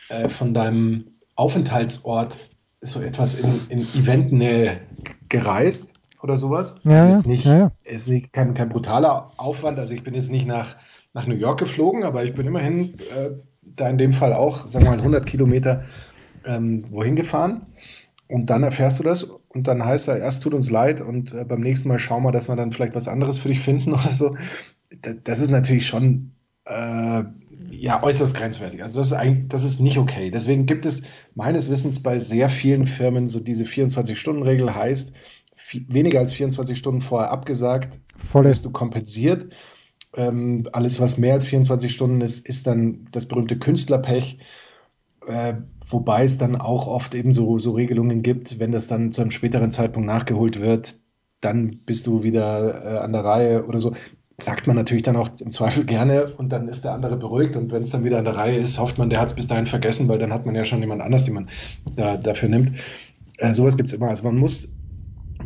äh, 0.09 0.29
von 0.29 0.53
deinem 0.53 1.05
Aufenthaltsort 1.35 2.37
so 2.81 3.01
etwas 3.01 3.35
in, 3.35 3.61
in 3.69 3.81
Eventnähe 3.95 4.81
gereist 5.29 5.95
oder 6.21 6.37
sowas. 6.37 6.75
Ja, 6.83 7.01
also 7.01 7.13
jetzt 7.13 7.27
nicht, 7.27 7.45
ja, 7.45 7.57
ja. 7.57 7.71
ist 7.83 8.07
nicht 8.07 8.33
kein, 8.33 8.53
kein 8.53 8.69
brutaler 8.69 9.31
Aufwand. 9.37 9.79
Also 9.79 9.95
ich 9.95 10.03
bin 10.03 10.13
jetzt 10.13 10.31
nicht 10.31 10.45
nach, 10.45 10.75
nach 11.17 11.25
New 11.27 11.35
York 11.35 11.59
geflogen, 11.59 12.03
aber 12.03 12.23
ich 12.23 12.35
bin 12.35 12.45
immerhin 12.45 12.93
äh, 13.15 13.31
da 13.63 13.89
in 13.89 13.97
dem 13.97 14.13
Fall 14.13 14.33
auch, 14.33 14.67
sagen 14.69 14.85
wir 14.85 14.91
mal, 14.91 14.99
100 14.99 15.25
Kilometer 15.25 15.85
ähm, 16.45 16.85
wohin 16.91 17.15
gefahren. 17.15 17.65
Und 18.29 18.49
dann 18.51 18.61
erfährst 18.61 18.99
du 18.99 19.03
das 19.03 19.23
und 19.23 19.67
dann 19.67 19.83
heißt 19.83 20.09
er, 20.09 20.17
erst 20.19 20.43
tut 20.43 20.53
uns 20.53 20.69
leid 20.69 21.01
und 21.01 21.33
äh, 21.33 21.43
beim 21.43 21.61
nächsten 21.61 21.87
Mal 21.89 21.97
schauen 21.97 22.23
wir, 22.23 22.31
dass 22.31 22.49
wir 22.49 22.55
dann 22.55 22.71
vielleicht 22.71 22.93
was 22.93 23.07
anderes 23.07 23.39
für 23.39 23.47
dich 23.49 23.61
finden 23.61 23.93
oder 23.99 24.13
so. 24.13 24.37
Das, 25.01 25.15
das 25.23 25.39
ist 25.39 25.49
natürlich 25.49 25.87
schon 25.87 26.33
äh, 26.65 27.23
ja 27.71 28.03
äußerst 28.03 28.35
grenzwertig. 28.35 28.83
Also 28.83 28.97
das 28.99 29.07
ist 29.07 29.13
eigentlich, 29.13 29.47
das 29.49 29.63
ist 29.63 29.79
nicht 29.79 29.97
okay. 29.97 30.29
Deswegen 30.29 30.67
gibt 30.67 30.85
es 30.85 31.01
meines 31.33 31.71
Wissens 31.71 32.03
bei 32.03 32.19
sehr 32.19 32.49
vielen 32.49 32.85
Firmen 32.85 33.27
so 33.27 33.39
diese 33.39 33.63
24-Stunden-Regel 33.63 34.75
heißt, 34.75 35.13
vi- 35.71 35.85
weniger 35.87 36.19
als 36.19 36.31
24 36.33 36.77
Stunden 36.77 37.01
vorher 37.01 37.31
abgesagt, 37.31 37.97
Volle. 38.17 38.49
wirst 38.49 38.65
du 38.65 38.71
kompensiert. 38.71 39.47
Ähm, 40.17 40.67
alles, 40.71 40.99
was 40.99 41.19
mehr 41.19 41.35
als 41.35 41.45
24 41.45 41.93
Stunden 41.93 42.21
ist, 42.21 42.47
ist 42.47 42.65
dann 42.65 43.07
das 43.11 43.27
berühmte 43.27 43.57
Künstlerpech. 43.57 44.39
Äh, 45.27 45.53
wobei 45.89 46.23
es 46.23 46.39
dann 46.39 46.55
auch 46.55 46.87
oft 46.87 47.13
eben 47.13 47.31
so, 47.31 47.59
so 47.59 47.71
Regelungen 47.71 48.23
gibt, 48.23 48.59
wenn 48.59 48.71
das 48.71 48.87
dann 48.87 49.11
zu 49.11 49.21
einem 49.21 49.31
späteren 49.31 49.71
Zeitpunkt 49.71 50.07
nachgeholt 50.07 50.59
wird, 50.59 50.95
dann 51.39 51.79
bist 51.85 52.07
du 52.07 52.23
wieder 52.23 52.83
äh, 52.83 52.97
an 52.97 53.13
der 53.13 53.23
Reihe 53.23 53.65
oder 53.65 53.79
so. 53.79 53.93
Sagt 54.39 54.67
man 54.67 54.75
natürlich 54.75 55.03
dann 55.03 55.15
auch 55.15 55.29
im 55.39 55.51
Zweifel 55.51 55.85
gerne 55.85 56.33
und 56.35 56.49
dann 56.49 56.67
ist 56.67 56.83
der 56.83 56.93
andere 56.93 57.17
beruhigt 57.17 57.55
und 57.55 57.71
wenn 57.71 57.83
es 57.83 57.91
dann 57.91 58.03
wieder 58.03 58.17
an 58.17 58.25
der 58.25 58.35
Reihe 58.35 58.57
ist, 58.57 58.79
hofft 58.79 58.97
man, 58.97 59.09
der 59.09 59.19
hat 59.19 59.29
es 59.29 59.35
bis 59.35 59.47
dahin 59.47 59.67
vergessen, 59.67 60.07
weil 60.07 60.19
dann 60.19 60.33
hat 60.33 60.45
man 60.45 60.55
ja 60.55 60.65
schon 60.65 60.81
jemand 60.81 61.01
anders, 61.01 61.25
den 61.25 61.35
man 61.35 61.49
da, 61.95 62.17
dafür 62.17 62.49
nimmt. 62.49 62.79
Äh, 63.37 63.53
sowas 63.53 63.77
gibt 63.77 63.89
es 63.89 63.95
immer. 63.95 64.09
Also 64.09 64.23
man 64.23 64.37
muss, 64.37 64.73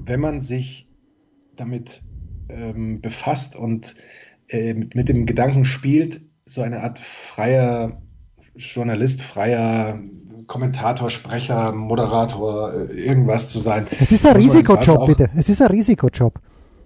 wenn 0.05 0.21
man 0.21 0.39
sich 0.39 0.87
damit 1.57 2.03
ähm, 2.49 3.01
befasst 3.01 3.55
und 3.55 3.95
äh, 4.49 4.73
mit, 4.73 4.95
mit 4.95 5.09
dem 5.09 5.25
Gedanken 5.25 5.65
spielt, 5.65 6.21
so 6.45 6.61
eine 6.61 6.81
Art 6.83 6.99
freier 6.99 8.01
Journalist, 8.55 9.21
freier 9.21 9.99
Kommentator, 10.47 11.09
Sprecher, 11.09 11.71
Moderator, 11.71 12.73
äh, 12.73 12.93
irgendwas 12.93 13.47
zu 13.47 13.59
sein. 13.59 13.87
Es 13.99 14.11
ist 14.11 14.25
ein 14.25 14.35
Risikojob, 14.35 14.97
auch- 14.99 15.07
bitte. 15.07 15.29
Es 15.35 15.49
ist 15.49 15.61
ein 15.61 15.67
Risikojob. 15.69 16.39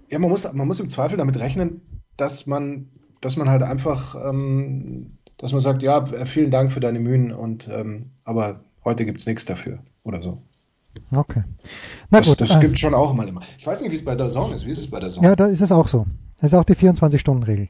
Ja, 0.08 0.18
man 0.18 0.30
muss, 0.30 0.50
man 0.52 0.66
muss 0.68 0.78
im 0.78 0.88
Zweifel 0.88 1.16
damit 1.18 1.36
rechnen, 1.38 1.80
dass 2.16 2.46
man, 2.46 2.86
dass 3.20 3.36
man 3.36 3.48
halt 3.50 3.62
einfach, 3.62 4.14
ähm, 4.28 5.08
dass 5.38 5.52
man 5.52 5.60
sagt, 5.60 5.82
ja, 5.82 6.06
vielen 6.26 6.50
Dank 6.50 6.72
für 6.72 6.80
deine 6.80 7.00
Mühen 7.00 7.32
und 7.32 7.68
ähm, 7.72 8.10
aber 8.24 8.60
heute 8.84 9.04
gibt's 9.04 9.26
nichts 9.26 9.44
dafür 9.44 9.80
oder 10.04 10.22
so. 10.22 10.38
Okay. 11.12 11.42
Na 12.10 12.18
Das, 12.20 12.28
gut. 12.28 12.40
das 12.40 12.56
äh, 12.56 12.60
gibt 12.60 12.78
schon 12.78 12.94
auch 12.94 13.14
mal 13.14 13.28
immer. 13.28 13.42
Ich 13.58 13.66
weiß 13.66 13.80
nicht, 13.80 13.90
wie 13.90 13.96
es 13.96 14.04
bei 14.04 14.14
der 14.14 14.28
Zone 14.28 14.54
ist. 14.54 14.66
Wie 14.66 14.70
ist 14.70 14.78
es 14.78 14.90
bei 14.90 15.00
der 15.00 15.10
Zone? 15.10 15.26
Ja, 15.28 15.36
da 15.36 15.46
ist 15.46 15.60
es 15.60 15.72
auch 15.72 15.88
so. 15.88 16.06
Das 16.40 16.52
ist 16.52 16.58
auch 16.58 16.64
die 16.64 16.74
24-Stunden-Regel. 16.74 17.68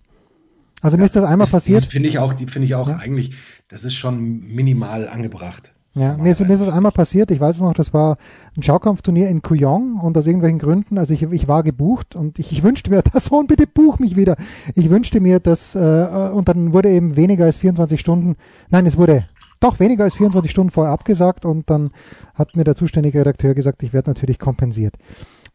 Also 0.82 0.96
mir 0.98 1.04
ist 1.04 1.16
das 1.16 1.24
einmal 1.24 1.44
Das, 1.46 1.50
das 1.52 1.62
passiert. 1.64 1.84
finde 1.86 2.08
ich 2.08 2.18
auch, 2.18 2.32
die 2.32 2.46
finde 2.46 2.66
ich 2.66 2.74
auch 2.74 2.88
Ja. 2.88 2.96
eigentlich, 2.96 3.32
das 3.68 3.84
ist 3.84 3.94
schon 3.94 4.40
minimal 4.46 5.08
angebracht. 5.08 5.72
Ja, 5.94 6.14
mir 6.18 6.30
ist, 6.30 6.40
mir 6.40 6.52
ist 6.52 6.60
das 6.60 6.68
einmal 6.68 6.92
passiert. 6.92 7.30
Ich 7.30 7.40
weiß 7.40 7.56
es 7.56 7.62
noch, 7.62 7.72
das 7.72 7.94
war 7.94 8.18
ein 8.54 8.62
Schaukampfturnier 8.62 9.30
in 9.30 9.40
Kuyong 9.40 9.98
und 9.98 10.18
aus 10.18 10.26
irgendwelchen 10.26 10.58
Gründen, 10.58 10.98
also 10.98 11.14
ich, 11.14 11.22
ich 11.22 11.48
war 11.48 11.62
gebucht 11.62 12.14
und 12.14 12.38
ich, 12.38 12.52
ich 12.52 12.62
wünschte 12.62 12.90
mir, 12.90 13.00
das 13.14 13.24
Sohn, 13.26 13.46
bitte 13.46 13.66
buch 13.66 13.98
mich 13.98 14.14
wieder. 14.14 14.36
Ich 14.74 14.90
wünschte 14.90 15.20
mir, 15.20 15.40
dass, 15.40 15.74
äh, 15.74 15.78
und 15.78 16.48
dann 16.50 16.74
wurde 16.74 16.90
eben 16.90 17.16
weniger 17.16 17.46
als 17.46 17.56
24 17.56 17.98
Stunden, 17.98 18.36
nein, 18.68 18.84
es 18.84 18.98
wurde 18.98 19.24
doch 19.58 19.80
weniger 19.80 20.04
als 20.04 20.14
24 20.14 20.50
Stunden 20.50 20.70
vorher 20.70 20.92
abgesagt 20.92 21.44
und 21.44 21.70
dann 21.70 21.90
hat 22.34 22.56
mir 22.56 22.64
der 22.64 22.74
zuständige 22.74 23.20
Redakteur 23.20 23.54
gesagt, 23.54 23.82
ich 23.82 23.92
werde 23.92 24.10
natürlich 24.10 24.38
kompensiert. 24.38 24.96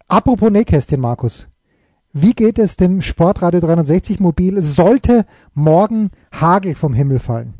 Apropos 0.07 0.51
Nähkästchen, 0.51 0.99
Markus. 0.99 1.47
Wie 2.13 2.33
geht 2.33 2.59
es 2.59 2.75
dem 2.75 3.01
Sportradio 3.01 3.61
360 3.61 4.19
Mobil? 4.19 4.61
Sollte 4.61 5.25
morgen 5.53 6.11
Hagel 6.33 6.75
vom 6.75 6.93
Himmel 6.93 7.19
fallen? 7.19 7.53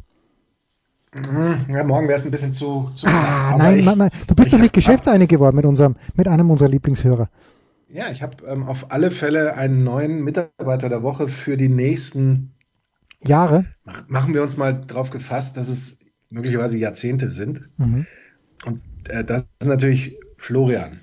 Mhm, 1.14 1.66
ja, 1.70 1.84
morgen 1.84 2.08
wäre 2.08 2.18
es 2.18 2.26
ein 2.26 2.32
bisschen 2.32 2.54
zu. 2.54 2.90
zu 2.96 3.08
ah, 3.08 3.56
nein, 3.58 3.80
ich, 3.80 3.86
Mann, 3.86 4.10
du 4.28 4.36
bist 4.36 4.52
doch 4.52 4.58
nicht 4.58 4.74
geschäftseinig 4.74 5.30
geworden 5.30 5.56
mit 5.56 5.66
unserem, 5.66 5.96
mit 6.16 6.28
einem 6.28 6.50
unserer 6.50 6.70
Lieblingshörer. 6.70 7.30
Ja, 7.90 8.10
ich 8.10 8.22
habe 8.22 8.46
ähm, 8.46 8.64
auf 8.64 8.92
alle 8.92 9.12
Fälle 9.12 9.56
einen 9.56 9.84
neuen 9.84 10.24
Mitarbeiter 10.24 10.88
der 10.88 11.04
Woche 11.04 11.28
für 11.28 11.58
die 11.58 11.68
nächsten 11.68 12.54
Jahre. 13.22 13.66
Mach, 13.84 14.08
machen 14.08 14.34
wir 14.34 14.42
uns 14.42 14.56
mal 14.56 14.74
darauf 14.74 15.10
gefasst, 15.10 15.58
dass 15.58 15.68
es 15.68 16.00
möglicherweise 16.32 16.78
Jahrzehnte 16.78 17.30
sind. 17.30 17.62
Mhm. 17.78 18.08
Und 18.66 18.82
äh, 19.10 19.24
das 19.24 19.48
ist 19.60 19.68
natürlich 19.68 20.18
Florian. 20.38 21.00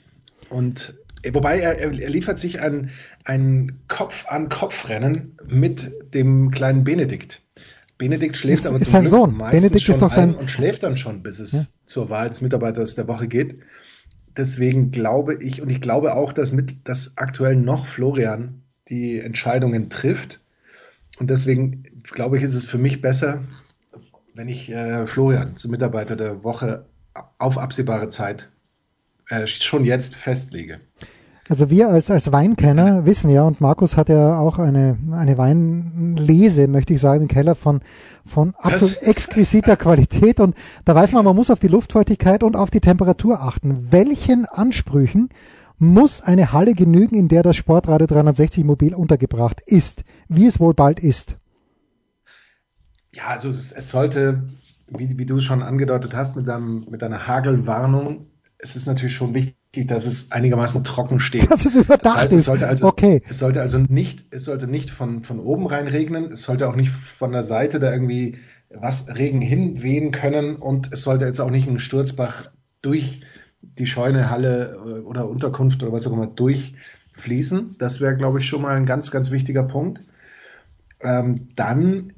Und 0.48 0.94
äh, 1.22 1.32
wobei 1.32 1.60
er, 1.60 1.78
er 1.78 1.90
liefert 2.10 2.38
sich 2.38 2.60
ein, 2.60 2.90
ein 3.24 3.78
Kopf-an-Kopf-Rennen 3.88 5.36
mit 5.48 6.14
dem 6.14 6.50
kleinen 6.50 6.82
Benedikt. 6.82 7.42
Benedikt 7.98 8.36
schläft 8.36 8.62
ist, 8.62 8.66
aber 8.66 8.80
ist 8.80 8.90
sein 8.90 9.08
Sohn. 9.08 9.38
Benedikt 9.38 9.88
ist 9.88 10.00
doch 10.00 10.12
sein 10.12 10.34
und 10.34 10.50
schläft 10.50 10.84
dann 10.84 10.96
schon, 10.96 11.22
bis 11.22 11.40
es 11.40 11.52
ja. 11.52 11.66
zur 11.84 12.10
Wahl 12.10 12.28
des 12.28 12.40
Mitarbeiters 12.40 12.94
der 12.94 13.08
Woche 13.08 13.26
geht. 13.26 13.60
Deswegen 14.36 14.92
glaube 14.92 15.42
ich 15.42 15.60
und 15.60 15.68
ich 15.68 15.80
glaube 15.80 16.14
auch, 16.14 16.32
dass 16.32 16.52
mit 16.52 16.88
dass 16.88 17.16
aktuell 17.16 17.56
noch 17.56 17.88
Florian 17.88 18.62
die 18.88 19.18
Entscheidungen 19.18 19.90
trifft. 19.90 20.40
Und 21.18 21.28
deswegen 21.28 21.82
glaube 22.04 22.36
ich, 22.36 22.44
ist 22.44 22.54
es 22.54 22.64
für 22.64 22.78
mich 22.78 23.00
besser, 23.00 23.42
wenn 24.38 24.48
ich 24.48 24.70
äh, 24.70 25.04
Florian 25.08 25.56
zum 25.56 25.72
Mitarbeiter 25.72 26.14
der 26.14 26.44
Woche 26.44 26.84
auf 27.38 27.58
absehbare 27.58 28.08
Zeit 28.08 28.48
äh, 29.28 29.48
schon 29.48 29.84
jetzt 29.84 30.14
festlege. 30.14 30.78
Also 31.48 31.70
wir 31.70 31.88
als, 31.88 32.08
als 32.08 32.30
Weinkenner 32.30 33.04
wissen 33.04 33.30
ja, 33.30 33.42
und 33.42 33.60
Markus 33.60 33.96
hat 33.96 34.08
ja 34.08 34.38
auch 34.38 34.60
eine, 34.60 34.96
eine 35.10 35.38
Weinlese, 35.38 36.68
möchte 36.68 36.94
ich 36.94 37.00
sagen, 37.00 37.22
im 37.22 37.28
Keller 37.28 37.56
von, 37.56 37.80
von 38.24 38.54
absolut 38.58 39.02
exquisiter 39.02 39.76
Qualität. 39.76 40.38
Und 40.38 40.54
da 40.84 40.94
weiß 40.94 41.10
man, 41.10 41.24
man 41.24 41.34
muss 41.34 41.50
auf 41.50 41.58
die 41.58 41.66
Luftfeuchtigkeit 41.66 42.44
und 42.44 42.54
auf 42.54 42.70
die 42.70 42.80
Temperatur 42.80 43.42
achten. 43.42 43.90
Welchen 43.90 44.44
Ansprüchen 44.44 45.30
muss 45.78 46.20
eine 46.20 46.52
Halle 46.52 46.74
genügen, 46.74 47.16
in 47.16 47.26
der 47.26 47.42
das 47.42 47.56
Sportradio 47.56 48.06
360 48.06 48.62
Mobil 48.62 48.94
untergebracht 48.94 49.60
ist, 49.66 50.04
wie 50.28 50.46
es 50.46 50.60
wohl 50.60 50.74
bald 50.74 51.00
ist? 51.00 51.34
Ja, 53.18 53.26
also 53.26 53.48
es, 53.48 53.72
es 53.72 53.90
sollte, 53.90 54.44
wie, 54.86 55.18
wie 55.18 55.26
du 55.26 55.40
schon 55.40 55.62
angedeutet 55.62 56.14
hast, 56.14 56.36
mit, 56.36 56.46
deinem, 56.46 56.86
mit 56.88 57.02
deiner 57.02 57.26
Hagelwarnung, 57.26 58.26
es 58.58 58.76
ist 58.76 58.86
natürlich 58.86 59.14
schon 59.14 59.34
wichtig, 59.34 59.88
dass 59.88 60.06
es 60.06 60.30
einigermaßen 60.30 60.84
trocken 60.84 61.18
steht. 61.18 61.50
Dass 61.50 61.64
es 61.64 61.74
überdacht 61.74 62.04
das 62.04 62.14
heißt, 62.22 62.32
es 62.32 62.44
sollte 62.44 62.68
also, 62.68 62.86
okay. 62.86 63.22
Es 63.28 63.40
sollte 63.40 63.60
also 63.60 63.78
nicht, 63.78 64.26
es 64.30 64.44
sollte 64.44 64.68
nicht 64.68 64.90
von, 64.90 65.24
von 65.24 65.40
oben 65.40 65.66
rein 65.66 65.88
regnen, 65.88 66.30
es 66.30 66.42
sollte 66.42 66.68
auch 66.68 66.76
nicht 66.76 66.92
von 66.92 67.32
der 67.32 67.42
Seite 67.42 67.80
da 67.80 67.90
irgendwie 67.92 68.38
was 68.70 69.08
Regen 69.12 69.40
hinwehen 69.40 70.12
können 70.12 70.54
und 70.54 70.92
es 70.92 71.02
sollte 71.02 71.24
jetzt 71.24 71.40
auch 71.40 71.50
nicht 71.50 71.66
ein 71.68 71.80
Sturzbach 71.80 72.52
durch 72.82 73.22
die 73.62 73.86
Scheune, 73.86 74.30
Halle 74.30 74.76
äh, 74.86 75.00
oder 75.00 75.28
Unterkunft 75.28 75.82
oder 75.82 75.90
was 75.90 76.06
auch 76.06 76.12
immer 76.12 76.28
durchfließen. 76.28 77.74
Das 77.80 78.00
wäre, 78.00 78.16
glaube 78.16 78.38
ich, 78.38 78.46
schon 78.46 78.62
mal 78.62 78.76
ein 78.76 78.86
ganz, 78.86 79.10
ganz 79.10 79.32
wichtiger 79.32 79.64
Punkt. 79.64 80.02
Ähm, 81.00 81.48
dann 81.56 82.12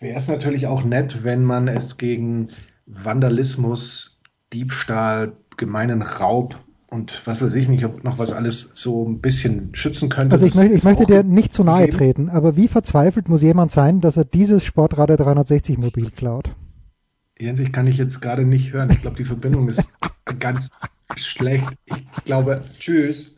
wäre 0.00 0.18
es 0.18 0.28
natürlich 0.28 0.66
auch 0.66 0.82
nett, 0.82 1.22
wenn 1.22 1.44
man 1.44 1.68
es 1.68 1.98
gegen 1.98 2.48
Vandalismus, 2.86 4.18
Diebstahl, 4.52 5.34
gemeinen 5.56 6.02
Raub 6.02 6.56
und 6.88 7.22
was 7.24 7.40
weiß 7.40 7.54
ich 7.54 7.68
nicht, 7.68 7.84
ob 7.84 8.02
noch 8.02 8.18
was 8.18 8.32
alles 8.32 8.72
so 8.74 9.06
ein 9.06 9.20
bisschen 9.20 9.74
schützen 9.74 10.08
könnte. 10.08 10.32
Also 10.32 10.46
ich, 10.46 10.56
möchte, 10.56 10.74
ich 10.74 10.82
möchte 10.82 11.06
dir 11.06 11.22
nicht 11.22 11.52
zu 11.52 11.62
nahe 11.62 11.88
treten, 11.88 12.28
aber 12.28 12.56
wie 12.56 12.66
verzweifelt 12.66 13.28
muss 13.28 13.42
jemand 13.42 13.70
sein, 13.70 14.00
dass 14.00 14.16
er 14.16 14.24
dieses 14.24 14.64
Sportradio 14.64 15.16
360 15.16 15.78
Mobil 15.78 16.10
klaut? 16.10 16.50
Jens, 17.38 17.60
ich 17.60 17.72
kann 17.72 17.86
dich 17.86 17.96
jetzt 17.96 18.20
gerade 18.20 18.44
nicht 18.44 18.72
hören. 18.72 18.90
Ich 18.90 19.02
glaube, 19.02 19.16
die 19.16 19.24
Verbindung 19.24 19.68
ist 19.68 19.92
ganz 20.40 20.70
schlecht. 21.16 21.72
Ich 21.86 22.24
glaube, 22.24 22.62
tschüss. 22.78 23.36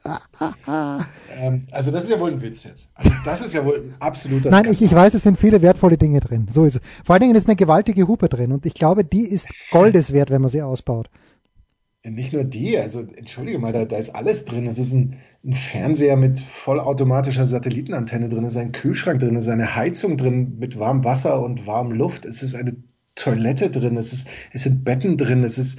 ähm, 1.31 1.67
also 1.71 1.91
das 1.91 2.05
ist 2.05 2.11
ja 2.11 2.21
wohl 2.21 2.33
ein 2.33 2.43
Witz 2.43 2.65
jetzt. 2.65 2.91
Also 2.95 3.13
das 3.25 3.41
ist 3.41 3.53
ja 3.53 3.65
wohl 3.65 3.77
ein 3.77 3.95
absoluter 4.01 4.51
Nein, 4.51 4.71
ich, 4.71 4.83
ich 4.83 4.95
weiß, 4.95 5.15
es 5.15 5.23
sind 5.23 5.39
viele 5.39 5.63
wertvolle 5.63 5.99
Dinge 5.99 6.21
drin. 6.21 6.49
So 6.51 6.65
ist 6.65 6.77
es. 6.77 6.81
Vor 7.05 7.15
allen 7.15 7.23
Dingen 7.23 7.37
ist 7.37 7.49
eine 7.49 7.57
gewaltige 7.57 8.07
Hupe 8.09 8.29
drin 8.29 8.53
und 8.53 8.67
ich 8.67 8.75
glaube, 8.75 9.05
die 9.05 9.27
ist 9.27 9.49
Goldes 9.71 10.13
wert, 10.13 10.31
wenn 10.31 10.43
man 10.43 10.51
sie 10.51 10.63
ausbaut. 10.63 11.09
Nicht 12.05 12.33
nur 12.33 12.43
die, 12.43 12.77
also 12.79 13.07
entschuldige 13.15 13.61
mal, 13.61 13.73
da, 13.73 13.85
da 13.85 13.97
ist 13.97 14.11
alles 14.11 14.45
drin. 14.45 14.67
Es 14.67 14.79
ist 14.79 14.93
ein, 14.93 15.19
ein, 15.45 15.55
Fernseher 15.55 16.17
mit 16.17 16.41
vollautomatischer 16.41 17.47
Satellitenantenne 17.47 18.29
drin, 18.29 18.45
es 18.45 18.55
ist 18.55 18.59
ein 18.59 18.73
Kühlschrank 18.73 19.21
drin, 19.21 19.37
es 19.37 19.45
ist 19.45 19.51
eine 19.51 19.77
Heizung 19.77 20.17
drin 20.17 20.57
mit 20.59 20.79
warmem 20.81 21.05
Wasser 21.05 21.41
und 21.41 21.65
warmem 21.67 21.97
Luft, 21.97 22.25
es 22.25 22.43
ist 22.43 22.57
eine 22.57 22.77
Toilette 23.15 23.71
drin, 23.71 23.97
es, 23.97 24.13
ist, 24.13 24.29
es 24.53 24.65
sind 24.65 24.85
Betten 24.85 25.17
drin, 25.17 25.45
es 25.45 25.59
ist, 25.59 25.79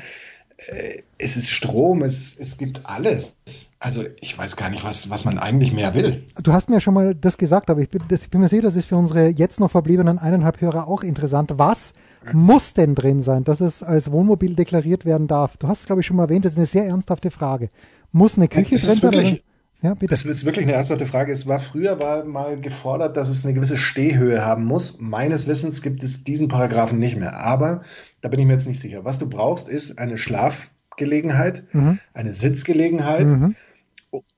es 1.17 1.37
ist 1.37 1.49
Strom, 1.49 2.01
es, 2.01 2.37
es 2.37 2.57
gibt 2.57 2.85
alles. 2.85 3.35
Also 3.79 4.03
ich 4.21 4.37
weiß 4.37 4.55
gar 4.55 4.69
nicht, 4.69 4.83
was, 4.83 5.09
was 5.09 5.25
man 5.25 5.37
eigentlich 5.37 5.73
mehr 5.73 5.93
will. 5.93 6.23
Du 6.41 6.53
hast 6.53 6.69
mir 6.69 6.79
schon 6.79 6.93
mal 6.93 7.15
das 7.15 7.37
gesagt, 7.37 7.69
aber 7.69 7.81
ich 7.81 7.89
bin, 7.89 8.01
das, 8.09 8.23
ich 8.23 8.29
bin 8.29 8.41
mir 8.41 8.47
sicher, 8.47 8.61
das 8.61 8.75
ist 8.75 8.85
für 8.85 8.97
unsere 8.97 9.27
jetzt 9.27 9.59
noch 9.59 9.71
verbliebenen 9.71 10.19
eineinhalb 10.19 10.61
Hörer 10.61 10.87
auch 10.87 11.03
interessant. 11.03 11.51
Was 11.55 11.93
muss 12.31 12.73
denn 12.73 12.95
drin 12.95 13.21
sein, 13.21 13.43
dass 13.43 13.61
es 13.61 13.83
als 13.83 14.11
Wohnmobil 14.11 14.55
deklariert 14.55 15.05
werden 15.05 15.27
darf? 15.27 15.57
Du 15.57 15.67
hast 15.67 15.81
es, 15.81 15.85
glaube 15.85 16.01
ich, 16.01 16.07
schon 16.07 16.17
mal 16.17 16.23
erwähnt, 16.23 16.45
das 16.45 16.53
ist 16.53 16.57
eine 16.57 16.65
sehr 16.65 16.85
ernsthafte 16.85 17.31
Frage. 17.31 17.69
Muss 18.11 18.37
eine 18.37 18.47
Küche 18.47 18.77
drin 18.77 18.99
sein? 18.99 19.39
Ja, 19.81 19.95
bitte. 19.95 20.11
Das 20.11 20.23
ist 20.23 20.45
wirklich 20.45 20.65
eine 20.65 20.73
ernsthafte 20.73 21.05
Frage. 21.05 21.33
Es 21.33 21.45
war 21.45 21.59
früher 21.59 21.99
war 21.99 22.23
mal 22.23 22.57
gefordert, 22.57 23.17
dass 23.17 23.27
es 23.27 23.43
eine 23.43 23.53
gewisse 23.53 23.77
Stehhöhe 23.77 24.45
haben 24.45 24.63
muss. 24.63 24.99
Meines 25.01 25.45
Wissens 25.45 25.81
gibt 25.81 26.03
es 26.03 26.23
diesen 26.23 26.47
Paragraphen 26.47 26.99
nicht 26.99 27.17
mehr. 27.17 27.37
Aber 27.37 27.83
da 28.23 28.29
bin 28.29 28.39
ich 28.39 28.45
mir 28.45 28.53
jetzt 28.53 28.67
nicht 28.67 28.79
sicher. 28.79 29.03
Was 29.03 29.19
du 29.19 29.29
brauchst, 29.29 29.67
ist 29.67 29.99
eine 29.99 30.17
Schlafgelegenheit, 30.17 31.65
mhm. 31.73 31.99
eine 32.13 32.31
Sitzgelegenheit, 32.31 33.27
mhm. 33.27 33.55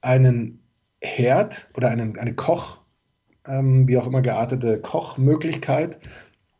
einen 0.01 0.59
Herd 0.99 1.69
oder 1.75 1.89
einen, 1.89 2.17
eine 2.17 2.33
Koch, 2.33 2.79
ähm, 3.47 3.87
wie 3.87 3.97
auch 3.99 4.07
immer 4.07 4.23
geartete 4.23 4.79
Kochmöglichkeit 4.79 5.99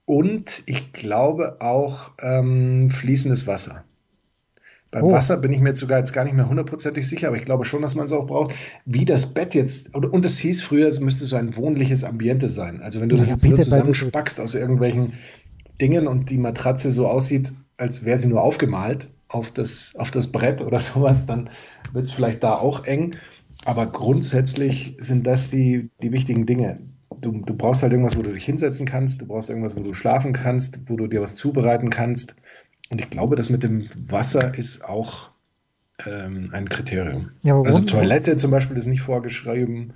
und 0.06 0.62
ich 0.68 0.94
glaube 0.94 1.62
auch 1.62 2.12
ähm, 2.22 2.92
fließendes 2.92 3.48
Wasser. 3.48 3.84
Beim 4.92 5.06
oh. 5.06 5.12
Wasser 5.12 5.38
bin 5.38 5.52
ich 5.52 5.60
mir 5.60 5.76
sogar 5.76 5.98
jetzt 5.98 6.14
gar 6.14 6.26
nicht 6.26 6.36
mehr 6.36 6.48
hundertprozentig 6.48 7.08
sicher, 7.08 7.30
aber 7.30 7.38
ich 7.38 7.44
glaube 7.46 7.66
schon, 7.66 7.82
dass 7.82 7.96
man 7.96 8.06
es 8.06 8.12
auch 8.12 8.28
braucht. 8.28 8.54
Wie 8.86 9.04
das 9.04 9.34
Bett 9.34 9.56
jetzt, 9.56 9.96
und, 9.96 10.24
es 10.24 10.38
hieß 10.38 10.62
früher, 10.62 10.88
es 10.88 11.00
müsste 11.00 11.26
so 11.26 11.38
ein 11.38 11.58
wohnliches 11.58 12.04
Ambiente 12.04 12.50
sein. 12.50 12.84
Also 12.84 13.02
wenn 13.02 13.10
du 13.10 13.16
ja, 13.16 13.24
das 13.24 13.32
jetzt 13.32 13.44
nur 13.44 13.60
zusammenspackst 13.60 14.40
aus 14.40 14.54
irgendwelchen 14.54 15.14
Dingen 15.82 16.08
und 16.08 16.30
die 16.30 16.38
Matratze 16.38 16.92
so 16.92 17.08
aussieht, 17.08 17.54
als 17.78 18.06
wäre 18.06 18.18
sie 18.18 18.28
nur 18.28 18.42
aufgemalt 18.42 19.08
auf 19.28 19.52
das, 19.52 19.96
auf 19.98 20.12
das 20.12 20.32
Brett 20.32 20.62
oder 20.62 20.80
sowas, 20.82 21.26
dann 21.26 21.50
wird 21.92 22.06
es 22.06 22.12
vielleicht 22.12 22.44
da 22.44 22.56
auch 22.56 22.86
eng. 22.86 23.16
Aber 23.64 23.88
grundsätzlich 23.88 24.96
sind 25.00 25.26
das 25.26 25.50
die, 25.50 25.90
die 26.02 26.12
wichtigen 26.12 26.46
Dinge 26.46 26.80
du, 27.22 27.32
du 27.32 27.56
brauchst 27.56 27.84
halt 27.84 27.92
irgendwas, 27.92 28.18
wo 28.18 28.22
du 28.22 28.32
dich 28.32 28.46
hinsetzen 28.46 28.86
kannst, 28.86 29.22
du 29.22 29.28
brauchst 29.28 29.50
irgendwas, 29.50 29.76
wo 29.76 29.82
du 29.82 29.94
schlafen 29.94 30.34
kannst, 30.34 30.82
wo 30.88 30.96
du 30.96 31.08
dir 31.08 31.22
was 31.22 31.36
zubereiten 31.36 31.90
kannst. 31.90 32.36
Und 32.90 33.02
ich 33.02 33.10
glaube, 33.10 33.36
das 33.36 33.50
mit 33.50 33.64
dem 33.64 33.90
Wasser 33.96 34.56
ist 34.58 34.86
auch 34.86 35.30
ähm, 36.06 36.50
ein 36.54 36.70
Kriterium. 36.70 37.32
Ja, 37.44 37.60
also 37.62 37.82
Toilette 37.82 38.38
zum 38.38 38.52
Beispiel 38.52 38.78
ist 38.78 38.86
nicht 38.86 39.02
vorgeschrieben, 39.02 39.94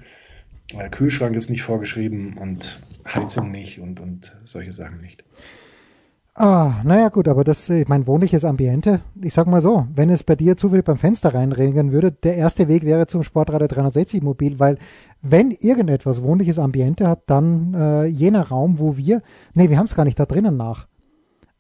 äh, 0.74 0.90
Kühlschrank 0.90 1.36
ist 1.36 1.50
nicht 1.50 1.64
vorgeschrieben 1.64 2.38
und 2.38 2.82
Heizung 3.06 3.52
nicht 3.52 3.80
und, 3.80 4.00
und 4.00 4.38
solche 4.44 4.74
Sachen 4.74 5.02
nicht. 5.02 5.24
Ah, 6.42 6.76
naja 6.86 7.10
gut, 7.10 7.28
aber 7.28 7.44
das, 7.44 7.70
ich 7.70 7.90
mein 7.90 8.08
wohnliches 8.08 8.46
Ambiente, 8.46 9.02
ich 9.22 9.34
sag 9.34 9.48
mal 9.48 9.62
so, 9.62 9.88
wenn 9.94 10.10
es 10.10 10.24
bei 10.24 10.38
dir 10.38 10.56
zufällig 10.56 10.86
beim 10.86 10.96
Fenster 10.96 11.34
reinregeln 11.34 11.92
würde, 11.92 12.14
der 12.14 12.38
erste 12.38 12.70
Weg 12.70 12.86
wäre 12.86 13.08
zum 13.08 13.24
Sportradio 13.24 13.68
360 13.68 14.24
Mobil, 14.24 14.58
weil 14.58 14.78
wenn 15.22 15.52
irgendetwas 15.52 16.24
wohnliches 16.24 16.58
Ambiente 16.58 17.10
hat, 17.10 17.24
dann 17.26 17.74
äh, 17.74 18.06
jener 18.06 18.48
Raum, 18.48 18.80
wo 18.80 18.96
wir, 18.96 19.22
nee, 19.54 19.70
wir 19.70 19.78
haben 19.78 19.88
es 19.88 19.96
gar 19.96 20.06
nicht 20.06 20.18
da 20.18 20.26
drinnen 20.26 20.56
nach, 20.56 20.88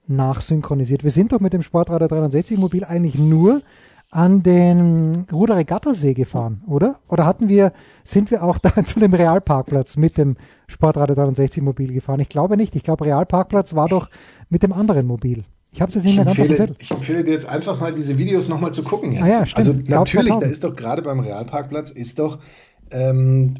nachsynchronisiert. 0.07 1.03
Wir 1.03 1.11
sind 1.11 1.33
doch 1.33 1.41
mit 1.41 1.51
dem 1.51 1.61
Sportradio 1.61 2.07
360 2.07 2.57
Mobil 2.57 2.85
eigentlich 2.85 3.19
nur 3.19 3.61
an 4.11 4.41
den 4.41 5.27
Ruderregattersee 5.31 6.13
gefahren, 6.13 6.63
oder? 6.67 6.99
Oder 7.09 7.25
hatten 7.25 7.47
wir, 7.47 7.73
sind 8.03 8.31
wir 8.31 8.43
auch 8.43 8.57
da 8.59 8.83
zu 8.83 8.99
dem 8.99 9.13
Realparkplatz 9.13 9.97
mit 9.97 10.17
dem 10.17 10.37
Sportradio 10.67 11.15
63 11.15 11.61
Mobil 11.61 11.93
gefahren? 11.93 12.19
Ich 12.19 12.29
glaube 12.29 12.57
nicht. 12.57 12.75
Ich 12.75 12.83
glaube, 12.83 13.05
Realparkplatz 13.05 13.75
war 13.75 13.87
doch 13.87 14.09
mit 14.49 14.63
dem 14.63 14.73
anderen 14.73 15.05
Mobil. 15.05 15.43
Ich 15.71 15.81
habe 15.81 15.89
es 15.89 15.95
jetzt 15.95 16.05
nicht 16.05 16.15
mehr 16.15 16.25
ganz 16.25 16.39
empfehle, 16.39 16.75
Ich 16.79 16.89
empfehle 16.89 17.23
dir 17.23 17.31
jetzt 17.31 17.47
einfach 17.47 17.79
mal 17.79 17.93
diese 17.93 18.17
Videos 18.17 18.47
nochmal 18.47 18.73
zu 18.73 18.83
gucken. 18.83 19.11
Jetzt. 19.11 19.23
Ah 19.23 19.27
ja, 19.27 19.45
stimmt. 19.45 19.57
Also 19.57 19.73
natürlich, 19.85 20.33
da 20.33 20.47
ist 20.47 20.63
doch 20.63 20.75
gerade 20.75 21.03
beim 21.03 21.19
Realparkplatz 21.19 21.91
ist 21.91 22.17
doch 22.17 22.39
ähm, 22.89 23.55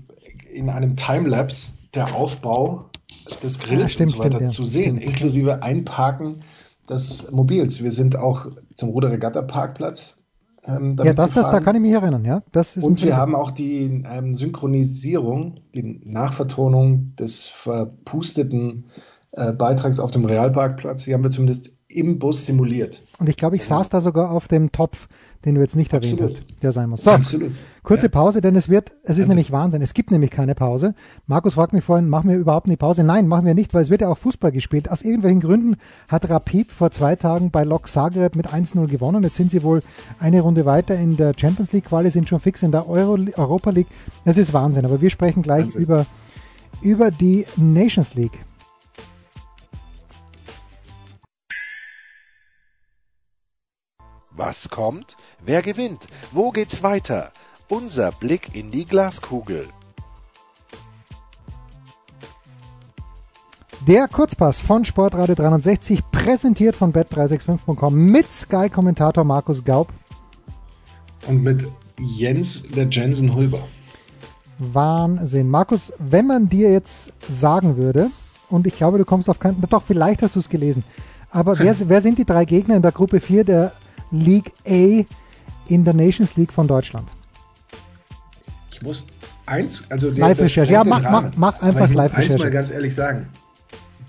in 0.51 0.70
einem 0.70 0.96
Timelapse 0.96 1.74
der 1.94 2.15
Aufbau 2.15 2.89
des 3.44 3.60
Grills 3.60 3.82
ja, 3.82 3.88
stimmt, 3.89 4.12
und 4.12 4.18
so 4.18 4.24
weiter 4.24 4.36
stimmt, 4.38 4.51
zu 4.51 4.65
sehen, 4.65 4.98
stimmt. 4.98 5.03
inklusive 5.03 5.62
Einparken 5.62 6.39
des 6.89 7.29
Mobils. 7.29 7.84
Wir 7.84 7.91
sind 7.91 8.15
auch 8.15 8.48
zum 8.75 8.89
Ruderregatta-Parkplatz 8.89 10.19
ähm, 10.76 10.98
ja, 11.04 11.14
das, 11.14 11.32
das, 11.32 11.50
da 11.50 11.60
kann 11.60 11.76
ich 11.76 11.82
mich 11.82 11.92
erinnern, 11.92 12.26
ja. 12.26 12.42
Das 12.52 12.78
ist 12.78 12.84
und 12.84 13.04
wir 13.04 13.18
haben 13.18 13.36
auch 13.36 13.52
die 13.52 14.04
ähm, 14.10 14.36
Synchronisierung, 14.36 15.60
die 15.74 16.02
Nachvertonung 16.04 17.16
des 17.18 17.48
verpusteten 17.48 18.86
äh, 19.32 19.52
Beitrags 19.54 20.00
auf 20.00 20.12
dem 20.12 20.26
Realparkplatz. 20.26 21.04
Die 21.04 21.14
haben 21.14 21.24
wir 21.24 21.32
zumindest 21.32 21.72
im 21.88 22.20
Bus 22.20 22.46
simuliert. 22.46 23.02
Und 23.18 23.30
ich 23.30 23.38
glaube, 23.38 23.56
ich 23.56 23.64
genau. 23.64 23.80
saß 23.80 23.90
da 23.90 24.00
sogar 24.02 24.32
auf 24.32 24.48
dem 24.48 24.72
Topf, 24.72 25.08
den 25.46 25.55
du 25.55 25.62
jetzt 25.62 25.75
nicht 25.75 25.93
Absolut. 25.93 26.19
erwähnt 26.19 26.38
hast, 26.38 26.63
der 26.63 26.72
sein 26.72 26.89
muss. 26.89 27.03
So, 27.03 27.12
Absolut. 27.12 27.51
kurze 27.81 28.08
ja. 28.08 28.10
Pause, 28.10 28.41
denn 28.41 28.55
es 28.55 28.67
wird, 28.67 28.91
es 29.03 29.12
ist 29.12 29.19
also, 29.19 29.29
nämlich 29.29 29.51
Wahnsinn. 29.51 29.81
Es 29.81 29.93
gibt 29.93 30.12
nämlich 30.12 30.31
keine 30.31 30.53
Pause. 30.53 30.96
Markus 31.27 31.53
fragt 31.53 31.72
mich 31.72 31.84
vorhin, 31.84 32.10
machen 32.10 32.29
wir 32.29 32.38
überhaupt 32.38 32.67
eine 32.67 32.75
Pause? 32.75 33.03
Nein, 33.03 33.27
machen 33.27 33.46
wir 33.46 33.53
nicht, 33.53 33.74
weil 33.74 33.81
es 33.81 33.89
wird 33.89 34.01
ja 34.01 34.10
auch 34.10 34.17
Fußball 34.17 34.51
gespielt. 34.51 34.91
Aus 34.91 35.01
irgendwelchen 35.01 35.39
Gründen 35.39 35.77
hat 36.10 36.29
Rapid 36.29 36.72
vor 36.72 36.91
zwei 36.91 37.15
Tagen 37.15 37.51
bei 37.51 37.63
Lok 37.63 37.88
Zagreb 37.88 38.36
mit 38.36 38.48
1-0 38.48 38.88
gewonnen. 38.88 39.24
Jetzt 39.24 39.36
sind 39.36 39.50
sie 39.51 39.63
wohl 39.63 39.81
eine 40.19 40.41
Runde 40.41 40.65
weiter 40.65 40.96
in 40.96 41.15
der 41.15 41.34
Champions 41.38 41.72
League 41.72 41.86
Quali, 41.86 42.12
sind 42.12 42.27
schon 42.27 42.41
fix 42.41 42.62
in 42.62 42.72
der 42.72 42.89
Euro 42.89 43.17
Europa 43.36 43.69
League. 43.69 43.88
Das 44.25 44.38
ist 44.38 44.53
Wahnsinn. 44.53 44.86
Aber 44.86 45.00
wir 45.00 45.10
sprechen 45.10 45.41
gleich 45.41 45.63
Wahnsinn. 45.63 45.81
über, 45.81 46.05
über 46.81 47.12
die 47.12 47.46
Nations 47.55 48.13
League. 48.15 48.43
Was 54.39 54.69
kommt? 54.69 55.17
Wer 55.43 55.62
gewinnt? 55.62 56.08
Wo 56.31 56.51
geht's 56.51 56.81
weiter? 56.81 57.34
Unser 57.67 58.13
Blick 58.13 58.55
in 58.55 58.72
die 58.72 58.86
Glaskugel. 58.86 59.67
Der 63.86 64.08
Kurzpass 64.08 64.62
von 64.62 64.86
Sportradio 64.86 65.36
360, 65.36 66.10
präsentiert 66.10 66.77
von 66.77 66.93
bet365.com 66.93 67.93
mit 67.93 68.31
Sky-Kommentator 68.31 69.25
Markus 69.25 69.62
Gaub. 69.65 69.89
Und 71.27 71.43
mit 71.43 71.67
Jens 72.00 72.63
der 72.63 72.88
Jensen 72.88 73.36
Hulber. 73.36 73.67
Wahnsinn. 74.58 75.50
Markus, 75.50 75.91
wenn 76.00 76.27
man 76.27 76.48
dir 76.48 76.72
jetzt 76.72 77.12
sagen 77.27 77.75
würde, 77.75 78.10
und 78.50 78.65
ich 78.67 78.77
glaube, 78.77 79.00
du 79.00 79.03
kommst 79.03 79.29
auf 79.29 79.38
keinen, 79.38 79.60
doch, 79.69 79.84
vielleicht 79.84 80.22
hast 80.22 80.38
du 80.38 80.39
es 80.39 80.48
gelesen, 80.48 80.86
aber 81.29 81.60
wer, 81.60 81.75
wer 81.89 82.00
sind 82.00 82.17
die 82.17 82.25
drei 82.25 82.46
Gegner 82.46 82.77
in 82.77 82.81
der 82.81 82.93
Gruppe 82.93 83.19
4 83.19 83.43
der 83.43 83.74
League 84.12 84.51
A 84.68 85.06
in 85.68 85.84
der 85.84 85.94
Nations 85.94 86.36
League 86.36 86.51
von 86.51 86.68
Deutschland? 86.68 87.08
Ich 88.74 88.82
muss 88.82 89.06
eins, 89.46 89.89
also 89.92 90.10
Live-Recherche, 90.10 90.72
ja, 90.72 90.84
mach, 90.84 91.01
mach, 91.01 91.36
mach 91.36 91.62
einfach 91.62 91.89
Live-Recherche. 91.94 92.22
Ich 92.22 92.28
muss 92.28 92.36
eins 92.36 92.39
mal 92.39 92.51
ganz 92.51 92.72
ehrlich 92.72 92.96
sagen, 92.96 93.28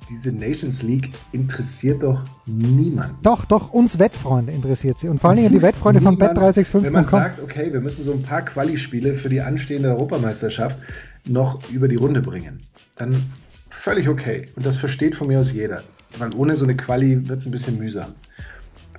diese 0.09 0.33
Nations 0.33 0.83
League 0.83 1.13
interessiert 1.33 2.03
doch 2.03 2.25
niemand. 2.45 3.25
Doch, 3.25 3.45
doch, 3.45 3.73
uns 3.73 3.99
Wettfreunde 3.99 4.53
interessiert 4.53 4.99
sie. 4.99 5.09
Und 5.09 5.21
vor 5.21 5.31
allen 5.31 5.39
Dingen 5.39 5.53
die 5.53 5.63
Wettfreunde 5.63 6.01
von 6.01 6.19
Bet365. 6.19 6.83
Wenn 6.83 6.93
man 6.93 7.07
sagt, 7.07 7.41
okay, 7.41 7.73
wir 7.73 7.81
müssen 7.81 8.03
so 8.03 8.13
ein 8.13 8.23
paar 8.23 8.43
Quali-Spiele 8.43 9.15
für 9.15 9.29
die 9.29 9.41
anstehende 9.41 9.91
Europameisterschaft 9.91 10.77
noch 11.25 11.61
über 11.71 11.87
die 11.87 11.97
Runde 11.97 12.23
bringen, 12.23 12.61
dann 12.97 13.25
völlig 13.71 14.09
okay. 14.09 14.49
Und 14.57 14.67
das 14.67 14.77
versteht 14.77 15.15
von 15.15 15.29
mir 15.29 15.39
aus 15.39 15.53
jeder. 15.53 15.85
Weil 16.19 16.35
ohne 16.35 16.57
so 16.57 16.65
eine 16.65 16.77
Quali 16.77 17.29
wird 17.29 17.39
es 17.39 17.47
ein 17.47 17.53
bisschen 17.53 17.79
mühsam 17.79 18.15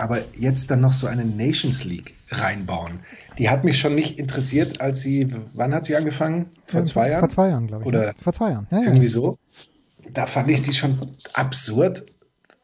aber 0.02 0.20
jetzt 0.36 0.72
dann 0.72 0.82
noch 0.82 0.94
so 0.94 1.08
eine 1.08 1.26
Nations 1.26 1.84
League 1.84 2.16
reinbauen. 2.30 3.00
Die 3.38 3.50
hat 3.50 3.64
mich 3.64 3.80
schon 3.80 3.96
nicht 3.96 4.18
interessiert, 4.18 4.82
als 4.82 5.02
sie, 5.02 5.34
wann 5.54 5.74
hat 5.74 5.86
sie 5.86 5.96
angefangen? 5.96 6.48
Vor 6.66 6.86
zwei 6.86 7.10
Jahren? 7.10 7.22
Vor 7.22 7.30
zwei 7.30 7.50
Jahren, 7.50 7.68
glaube 7.68 7.84
ich. 7.84 7.88
Oder 7.88 8.14
vor 8.22 8.34
zwei 8.34 8.52
Jahren, 8.52 8.68
ja, 8.72 8.82
irgendwie 8.82 9.04
ja. 9.04 9.10
so. 9.10 9.38
Da 10.12 10.26
fand 10.26 10.50
ich 10.50 10.64
die 10.64 10.74
schon 10.74 10.98
absurd 11.34 12.04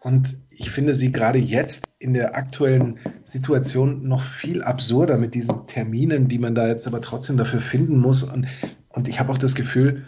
und 0.02 0.38
ich 0.50 0.72
finde 0.72 0.96
sie 0.96 1.12
gerade 1.12 1.38
jetzt 1.38 1.88
in 2.00 2.14
der 2.14 2.36
aktuellen 2.36 2.98
Situation 3.24 4.08
noch 4.08 4.24
viel 4.24 4.64
absurder 4.64 5.18
mit 5.18 5.36
diesen 5.36 5.68
Terminen, 5.68 6.28
die 6.28 6.40
man 6.40 6.56
da 6.56 6.68
jetzt 6.68 6.88
aber 6.88 7.02
trotzdem 7.02 7.38
dafür 7.38 7.62
finden 7.62 8.00
muss. 8.00 8.24
Und, 8.24 8.48
und 8.90 9.08
ich 9.08 9.20
habe 9.20 9.32
auch 9.32 9.38
das 9.38 9.54
Gefühl, 9.54 10.06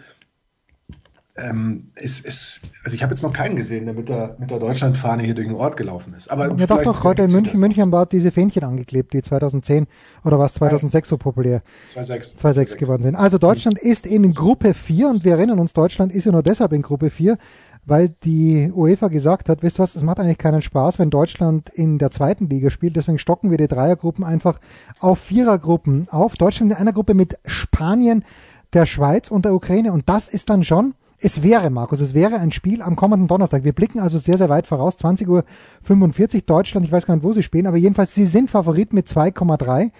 ähm, 1.40 1.90
es, 1.94 2.24
es, 2.24 2.60
also 2.84 2.94
ich 2.94 3.02
habe 3.02 3.12
jetzt 3.12 3.22
noch 3.22 3.32
keinen 3.32 3.56
gesehen, 3.56 3.86
der 3.86 3.94
mit 3.94 4.08
der, 4.08 4.36
mit 4.38 4.50
der 4.50 4.58
Deutschlandfahne 4.58 5.22
hier 5.22 5.34
durch 5.34 5.46
den 5.46 5.56
Ort 5.56 5.76
gelaufen 5.76 6.14
ist. 6.14 6.30
Aber 6.30 6.48
ja, 6.56 6.66
doch, 6.66 6.82
doch, 6.82 7.04
heute 7.04 7.22
in 7.22 7.32
München, 7.32 7.58
München 7.60 7.82
haben 7.82 8.08
diese 8.10 8.30
Fähnchen 8.30 8.64
angeklebt, 8.64 9.12
die 9.12 9.22
2010 9.22 9.86
oder 10.24 10.38
was 10.38 10.54
2006 10.54 11.08
so 11.08 11.18
populär 11.18 11.62
2-6 11.94 12.76
geworden 12.76 13.02
sind. 13.02 13.16
Also 13.16 13.38
Deutschland 13.38 13.82
mhm. 13.82 13.90
ist 13.90 14.06
in 14.06 14.32
Gruppe 14.34 14.74
4 14.74 15.08
und 15.08 15.24
wir 15.24 15.32
erinnern 15.32 15.58
uns, 15.58 15.72
Deutschland 15.72 16.12
ist 16.12 16.24
ja 16.24 16.32
nur 16.32 16.42
deshalb 16.42 16.72
in 16.72 16.82
Gruppe 16.82 17.10
4, 17.10 17.38
weil 17.86 18.10
die 18.24 18.70
UEFA 18.74 19.08
gesagt 19.08 19.48
hat, 19.48 19.62
wisst 19.62 19.78
ihr 19.78 19.82
was, 19.82 19.96
es 19.96 20.02
macht 20.02 20.20
eigentlich 20.20 20.38
keinen 20.38 20.62
Spaß, 20.62 20.98
wenn 20.98 21.10
Deutschland 21.10 21.70
in 21.70 21.98
der 21.98 22.10
zweiten 22.10 22.48
Liga 22.48 22.70
spielt, 22.70 22.96
deswegen 22.96 23.18
stocken 23.18 23.50
wir 23.50 23.58
die 23.58 23.68
Dreiergruppen 23.68 24.24
einfach 24.24 24.58
auf 25.00 25.18
Vierergruppen 25.18 26.08
auf. 26.10 26.34
Deutschland 26.34 26.72
in 26.72 26.78
einer 26.78 26.92
Gruppe 26.92 27.14
mit 27.14 27.38
Spanien, 27.44 28.24
der 28.72 28.86
Schweiz 28.86 29.30
und 29.30 29.44
der 29.44 29.54
Ukraine 29.54 29.92
und 29.92 30.08
das 30.08 30.28
ist 30.28 30.50
dann 30.50 30.62
schon 30.62 30.94
es 31.22 31.42
wäre, 31.42 31.70
Markus, 31.70 32.00
es 32.00 32.14
wäre 32.14 32.36
ein 32.38 32.50
Spiel 32.50 32.82
am 32.82 32.96
kommenden 32.96 33.28
Donnerstag. 33.28 33.62
Wir 33.62 33.74
blicken 33.74 34.00
also 34.00 34.18
sehr, 34.18 34.38
sehr 34.38 34.48
weit 34.48 34.66
voraus. 34.66 34.98
20.45 34.98 36.34
Uhr 36.34 36.40
Deutschland, 36.42 36.86
ich 36.86 36.92
weiß 36.92 37.06
gar 37.06 37.14
nicht, 37.14 37.24
wo 37.24 37.32
sie 37.32 37.42
spielen, 37.42 37.66
aber 37.66 37.76
jedenfalls, 37.76 38.14
sie 38.14 38.26
sind 38.26 38.50
Favorit 38.50 38.92
mit 38.92 39.06
2,3. 39.06 39.90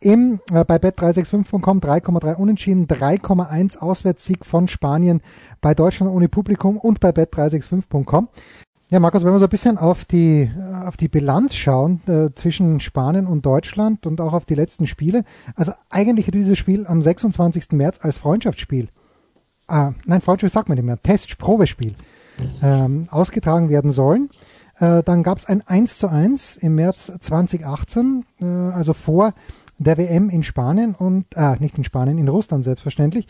Im, 0.00 0.40
äh, 0.52 0.64
bei 0.64 0.76
bet365.com 0.76 1.80
3,3 1.80 2.34
unentschieden, 2.34 2.86
3,1 2.86 3.78
Auswärtssieg 3.78 4.44
von 4.44 4.68
Spanien 4.68 5.22
bei 5.60 5.74
Deutschland 5.74 6.12
ohne 6.12 6.28
Publikum 6.28 6.76
und 6.76 7.00
bei 7.00 7.10
bet365.com. 7.10 8.28
Ja, 8.90 9.00
Markus, 9.00 9.24
wenn 9.24 9.32
wir 9.32 9.38
so 9.38 9.46
ein 9.46 9.50
bisschen 9.50 9.78
auf 9.78 10.04
die, 10.04 10.42
äh, 10.42 10.86
auf 10.86 10.96
die 10.96 11.08
Bilanz 11.08 11.54
schauen 11.54 12.02
äh, 12.06 12.34
zwischen 12.34 12.80
Spanien 12.80 13.26
und 13.26 13.46
Deutschland 13.46 14.06
und 14.06 14.20
auch 14.20 14.34
auf 14.34 14.44
die 14.44 14.54
letzten 14.54 14.86
Spiele. 14.86 15.24
Also 15.54 15.72
eigentlich 15.88 16.26
hätte 16.26 16.38
dieses 16.38 16.58
Spiel 16.58 16.86
am 16.86 17.00
26. 17.00 17.72
März 17.72 17.98
als 18.02 18.18
Freundschaftsspiel 18.18 18.88
ah, 19.68 19.92
nein, 20.04 20.20
Freundschaft 20.20 20.54
sagt 20.54 20.68
man 20.68 20.76
nicht 20.76 20.84
mehr, 20.84 21.02
Test, 21.02 21.38
Probespiel 21.38 21.94
ähm, 22.62 23.08
ausgetragen 23.10 23.68
werden 23.68 23.92
sollen. 23.92 24.28
Äh, 24.78 25.02
dann 25.02 25.22
gab 25.22 25.38
es 25.38 25.46
ein 25.46 25.62
1 25.66 25.98
zu 25.98 26.08
1 26.08 26.56
im 26.58 26.74
März 26.74 27.12
2018, 27.20 28.24
äh, 28.40 28.44
also 28.44 28.92
vor 28.92 29.32
der 29.78 29.98
WM 29.98 30.30
in 30.30 30.42
Spanien 30.42 30.94
und, 30.94 31.26
äh, 31.34 31.56
nicht 31.58 31.78
in 31.78 31.84
Spanien, 31.84 32.18
in 32.18 32.28
Russland 32.28 32.64
selbstverständlich. 32.64 33.26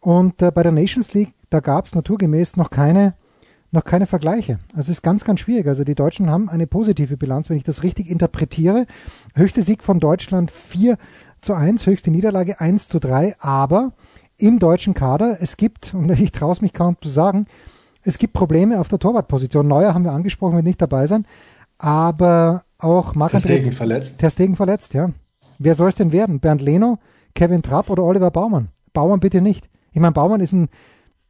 Und 0.00 0.40
äh, 0.42 0.50
bei 0.52 0.62
der 0.62 0.72
Nations 0.72 1.12
League, 1.14 1.34
da 1.50 1.60
gab 1.60 1.86
es 1.86 1.94
naturgemäß 1.94 2.56
noch 2.56 2.70
keine, 2.70 3.14
noch 3.70 3.84
keine 3.84 4.06
Vergleiche. 4.06 4.58
Also 4.70 4.90
es 4.92 4.98
ist 4.98 5.02
ganz, 5.02 5.24
ganz 5.24 5.40
schwierig. 5.40 5.66
Also 5.66 5.84
die 5.84 5.94
Deutschen 5.94 6.30
haben 6.30 6.48
eine 6.48 6.66
positive 6.66 7.16
Bilanz, 7.16 7.50
wenn 7.50 7.56
ich 7.56 7.64
das 7.64 7.82
richtig 7.82 8.08
interpretiere. 8.08 8.86
Höchste 9.34 9.62
Sieg 9.62 9.82
von 9.82 10.00
Deutschland 10.00 10.50
4 10.50 10.96
zu 11.40 11.54
1, 11.54 11.86
höchste 11.86 12.10
Niederlage 12.10 12.60
1 12.60 12.88
zu 12.88 12.98
3, 12.98 13.36
aber 13.40 13.92
im 14.38 14.58
deutschen 14.58 14.94
Kader. 14.94 15.38
Es 15.40 15.56
gibt, 15.56 15.94
und 15.94 16.10
ich 16.10 16.32
traue 16.32 16.52
es 16.52 16.60
mich 16.60 16.72
kaum 16.72 16.96
zu 17.00 17.08
sagen, 17.08 17.46
es 18.02 18.18
gibt 18.18 18.32
Probleme 18.32 18.80
auf 18.80 18.88
der 18.88 18.98
Torwartposition. 18.98 19.66
Neuer 19.68 19.92
haben 19.92 20.04
wir 20.04 20.12
angesprochen, 20.12 20.54
wird 20.54 20.64
nicht 20.64 20.80
dabei 20.80 21.06
sein. 21.06 21.26
Aber 21.76 22.64
auch 22.78 23.14
Marc 23.14 23.32
Ter 23.32 23.40
Stegen 23.40 23.72
verletzt. 23.72 24.18
Ter 24.18 24.30
Stegen 24.30 24.56
verletzt, 24.56 24.94
ja. 24.94 25.10
Wer 25.58 25.74
soll 25.74 25.90
es 25.90 25.96
denn 25.96 26.12
werden? 26.12 26.40
Bernd 26.40 26.62
Leno, 26.62 26.98
Kevin 27.34 27.62
Trapp 27.62 27.90
oder 27.90 28.04
Oliver 28.04 28.30
Baumann? 28.30 28.68
Baumann 28.92 29.20
bitte 29.20 29.40
nicht. 29.40 29.68
Ich 29.92 30.00
meine, 30.00 30.12
Baumann 30.12 30.40
ist 30.40 30.52
ein, 30.52 30.68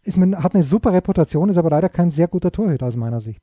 ist, 0.03 0.19
hat 0.19 0.55
eine 0.55 0.63
super 0.63 0.93
Reputation, 0.93 1.49
ist 1.49 1.57
aber 1.57 1.71
leider 1.71 1.89
kein 1.89 2.11
sehr 2.11 2.29
guter 2.29 2.53
Torhüter 2.53 2.87
aus 2.87 2.97
meiner 2.97 3.21
Sicht 3.21 3.43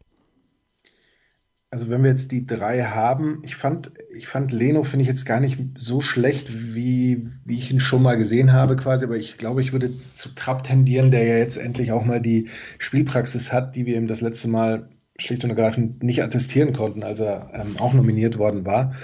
also 1.76 1.90
wenn 1.90 2.04
wir 2.04 2.10
jetzt 2.10 2.32
die 2.32 2.48
drei 2.48 2.84
haben, 2.84 3.42
ich 3.44 3.58
fand, 3.58 3.92
ich 4.16 4.30
fand 4.30 4.54
Leno 4.54 4.86
finde 4.86 5.04
ich 5.04 5.10
jetzt 5.10 5.26
gar 5.26 5.42
nicht 5.42 5.60
so 5.76 6.00
schlecht, 6.00 6.74
wie, 6.74 7.30
wie 7.44 7.58
ich 7.58 7.70
ihn 7.70 7.82
schon 7.82 8.02
mal 8.02 8.18
gesehen 8.18 8.54
habe 8.54 8.78
quasi, 8.78 9.04
aber 9.04 9.18
ich 9.18 9.38
glaube, 9.38 9.60
ich 9.60 9.74
würde 9.74 9.92
zu 10.14 10.34
Trapp 10.34 10.64
tendieren, 10.64 11.12
der 11.12 11.26
ja 11.26 11.38
jetzt 11.38 11.58
endlich 11.58 11.92
auch 11.92 12.06
mal 12.06 12.22
die 12.22 12.48
Spielpraxis 12.78 13.52
hat, 13.52 13.76
die 13.76 13.86
wir 13.86 13.98
ihm 13.98 14.08
das 14.08 14.22
letzte 14.22 14.48
Mal 14.48 14.88
schlicht 15.18 15.44
und 15.44 15.50
ergreifend 15.50 16.02
nicht 16.02 16.24
attestieren 16.24 16.72
konnten, 16.72 17.04
als 17.04 17.20
er 17.20 17.52
ähm, 17.54 17.76
auch 17.78 17.94
nominiert 17.94 18.38
worden 18.38 18.66
war. 18.66 18.96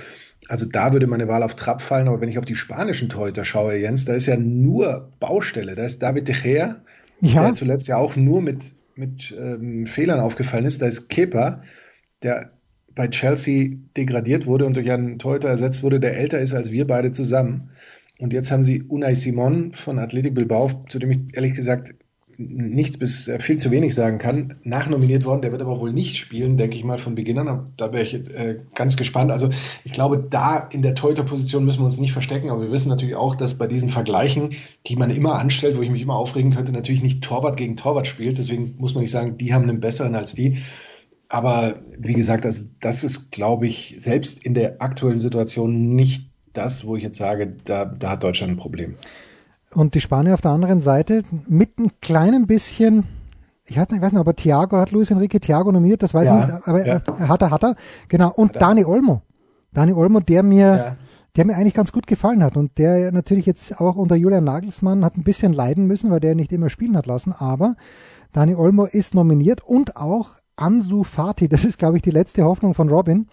Also 0.48 0.66
da 0.66 0.94
würde 0.94 1.08
meine 1.08 1.28
Wahl 1.28 1.44
auf 1.44 1.58
Trapp 1.58 1.82
fallen, 1.82 2.08
aber 2.08 2.22
wenn 2.22 2.30
ich 2.30 2.40
auf 2.40 2.46
die 2.46 2.56
spanischen 2.56 3.10
Torhüter 3.10 3.44
schaue, 3.44 3.76
Jens, 3.80 4.06
da 4.06 4.14
ist 4.14 4.28
ja 4.28 4.38
nur 4.38 5.12
Baustelle. 5.20 5.76
Da 5.76 5.84
ist 5.84 6.02
David 6.02 6.30
de 6.30 6.36
Gea, 6.42 6.78
ja. 7.20 7.44
der 7.44 7.54
zuletzt 7.54 7.90
ja 7.90 7.98
auch 7.98 8.16
nur 8.16 8.42
mit, 8.42 8.72
mit 8.96 9.36
ähm, 9.38 9.88
Fehlern 9.88 10.22
aufgefallen 10.22 10.64
ist. 10.64 10.82
Da 10.82 10.86
ist 10.86 11.10
Kepa, 11.10 11.64
der 12.24 12.50
bei 12.96 13.08
Chelsea 13.08 13.78
degradiert 13.98 14.46
wurde 14.46 14.66
und 14.66 14.76
durch 14.76 14.92
einen 14.92 15.20
Torhüter 15.20 15.50
ersetzt 15.50 15.84
wurde, 15.84 16.00
der 16.00 16.18
älter 16.18 16.40
ist 16.40 16.54
als 16.54 16.72
wir 16.72 16.88
beide 16.88 17.12
zusammen. 17.12 17.70
Und 18.20 18.34
jetzt 18.34 18.52
haben 18.52 18.64
sie 18.64 18.84
Unai 18.84 19.16
Simon 19.16 19.74
von 19.74 19.98
Athletic 19.98 20.36
Bilbao, 20.36 20.86
zu 20.90 21.00
dem 21.00 21.12
ich 21.12 21.20
ehrlich 21.34 21.56
gesagt 21.56 21.96
nichts 22.50 22.98
bis 22.98 23.30
viel 23.40 23.58
zu 23.58 23.72
wenig 23.72 23.94
sagen 23.96 24.18
kann, 24.18 24.56
nachnominiert 24.64 25.26
worden. 25.26 25.42
Der 25.42 25.52
wird 25.52 25.62
aber 25.62 25.80
wohl 25.80 25.94
nicht 25.94 26.18
spielen, 26.18 26.58
denke 26.58 26.76
ich 26.76 26.84
mal, 26.84 26.98
von 26.98 27.16
Beginn 27.16 27.38
an. 27.38 27.72
Da 27.78 27.92
wäre 27.92 28.04
ich 28.04 28.14
äh, 28.14 28.60
ganz 28.76 28.98
gespannt. 28.98 29.32
Also 29.32 29.50
ich 29.84 29.92
glaube, 29.92 30.26
da 30.30 30.58
in 30.58 30.82
der 30.82 30.96
Torhüter-Position 30.96 31.66
müssen 31.66 31.80
wir 31.80 31.86
uns 31.86 32.00
nicht 32.00 32.14
verstecken. 32.14 32.50
Aber 32.50 32.62
wir 32.62 32.72
wissen 32.72 32.90
natürlich 32.90 33.16
auch, 33.16 33.36
dass 33.36 33.58
bei 33.58 33.68
diesen 33.68 33.90
Vergleichen, 33.90 34.54
die 34.88 34.96
man 34.96 35.10
immer 35.10 35.40
anstellt, 35.40 35.78
wo 35.78 35.82
ich 35.82 35.90
mich 35.90 36.02
immer 36.02 36.16
aufregen 36.16 36.54
könnte, 36.54 36.72
natürlich 36.72 37.04
nicht 37.04 37.24
Torwart 37.24 37.58
gegen 37.58 37.78
Torwart 37.78 38.08
spielt. 38.08 38.38
Deswegen 38.38 38.76
muss 38.78 38.94
man 38.94 39.02
nicht 39.02 39.12
sagen, 39.12 39.38
die 39.38 39.54
haben 39.54 39.70
einen 39.70 39.80
besseren 39.80 40.16
als 40.16 40.34
die. 40.34 40.60
Aber 41.34 41.76
wie 41.98 42.14
gesagt, 42.14 42.46
also 42.46 42.66
das 42.82 43.06
ist, 43.06 43.32
glaube 43.32 43.66
ich, 43.66 43.96
selbst 44.00 44.44
in 44.46 44.54
der 44.54 44.82
aktuellen 44.82 45.22
Situation 45.22 45.96
nicht 45.96 46.30
das, 46.52 46.86
wo 46.86 46.98
ich 46.98 47.04
jetzt 47.04 47.18
sage, 47.18 47.54
da, 47.64 47.86
da 47.86 48.10
hat 48.10 48.24
Deutschland 48.24 48.52
ein 48.52 48.58
Problem. 48.58 48.96
Und 49.74 49.96
die 49.96 50.02
Spanier 50.02 50.34
auf 50.34 50.42
der 50.42 50.52
anderen 50.52 50.82
Seite 50.82 51.24
mit 51.48 51.80
ein 51.80 51.92
kleinem 52.02 52.48
bisschen 52.48 53.06
ich, 53.66 53.78
weiß 53.78 53.88
nicht, 53.90 54.16
aber 54.16 54.36
Thiago 54.36 54.76
hat 54.76 54.92
Luis 54.92 55.10
Enrique 55.12 55.40
Thiago 55.40 55.72
nominiert, 55.72 56.04
das 56.04 56.14
weiß 56.14 56.26
Ja, 56.26 56.40
ich 56.42 56.46
nicht, 56.48 56.68
aber 56.68 56.86
ja. 56.86 57.02
er 57.18 57.30
hat 57.30 57.42
er, 57.42 57.52
hat 57.52 57.64
er. 57.64 57.76
Genau. 58.10 58.30
Und 58.34 58.50
Hat 58.50 58.56
er. 58.56 58.60
Dani 58.60 58.84
Olmo. 58.84 59.22
Dani 59.72 59.94
Olmo, 59.94 60.20
der 60.20 60.44
mir, 60.44 60.60
Ja. 60.60 60.98
der 61.38 61.46
mir 61.46 61.56
eigentlich 61.56 61.76
ganz 61.76 61.94
gut 61.94 62.08
gefallen 62.08 62.44
hat 62.44 62.58
und 62.58 62.78
der 62.78 63.14
natürlich 63.14 63.46
jetzt 63.46 63.80
auch 63.80 63.96
unter 63.96 64.16
Julian 64.18 64.44
Nagelsmann 64.44 65.06
hat 65.06 65.16
ein 65.16 65.24
bisschen 65.24 65.54
leiden 65.54 65.86
müssen, 65.88 66.12
weil 66.12 66.20
der 66.20 66.36
nicht 66.36 66.52
immer 66.52 66.68
spielen 66.70 66.98
hat 66.98 67.06
lassen, 67.06 67.32
aber 67.32 67.78
Dani 68.34 68.56
Olmo 68.56 68.84
ist 68.84 69.14
nominiert 69.14 69.62
und 69.66 69.96
auch 69.96 70.32
Ansu 70.62 71.04
Fati, 71.04 71.50
das 71.50 71.66
ist 71.66 71.80
glaube 71.80 71.98
ich 71.98 72.04
die 72.04 72.12
letzte 72.12 72.44
Hoffnung 72.44 72.74
von 72.74 72.90
Robin 72.90 73.28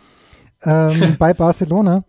ähm, 0.63 1.17
bei 1.19 1.35
Barcelona. 1.35 2.05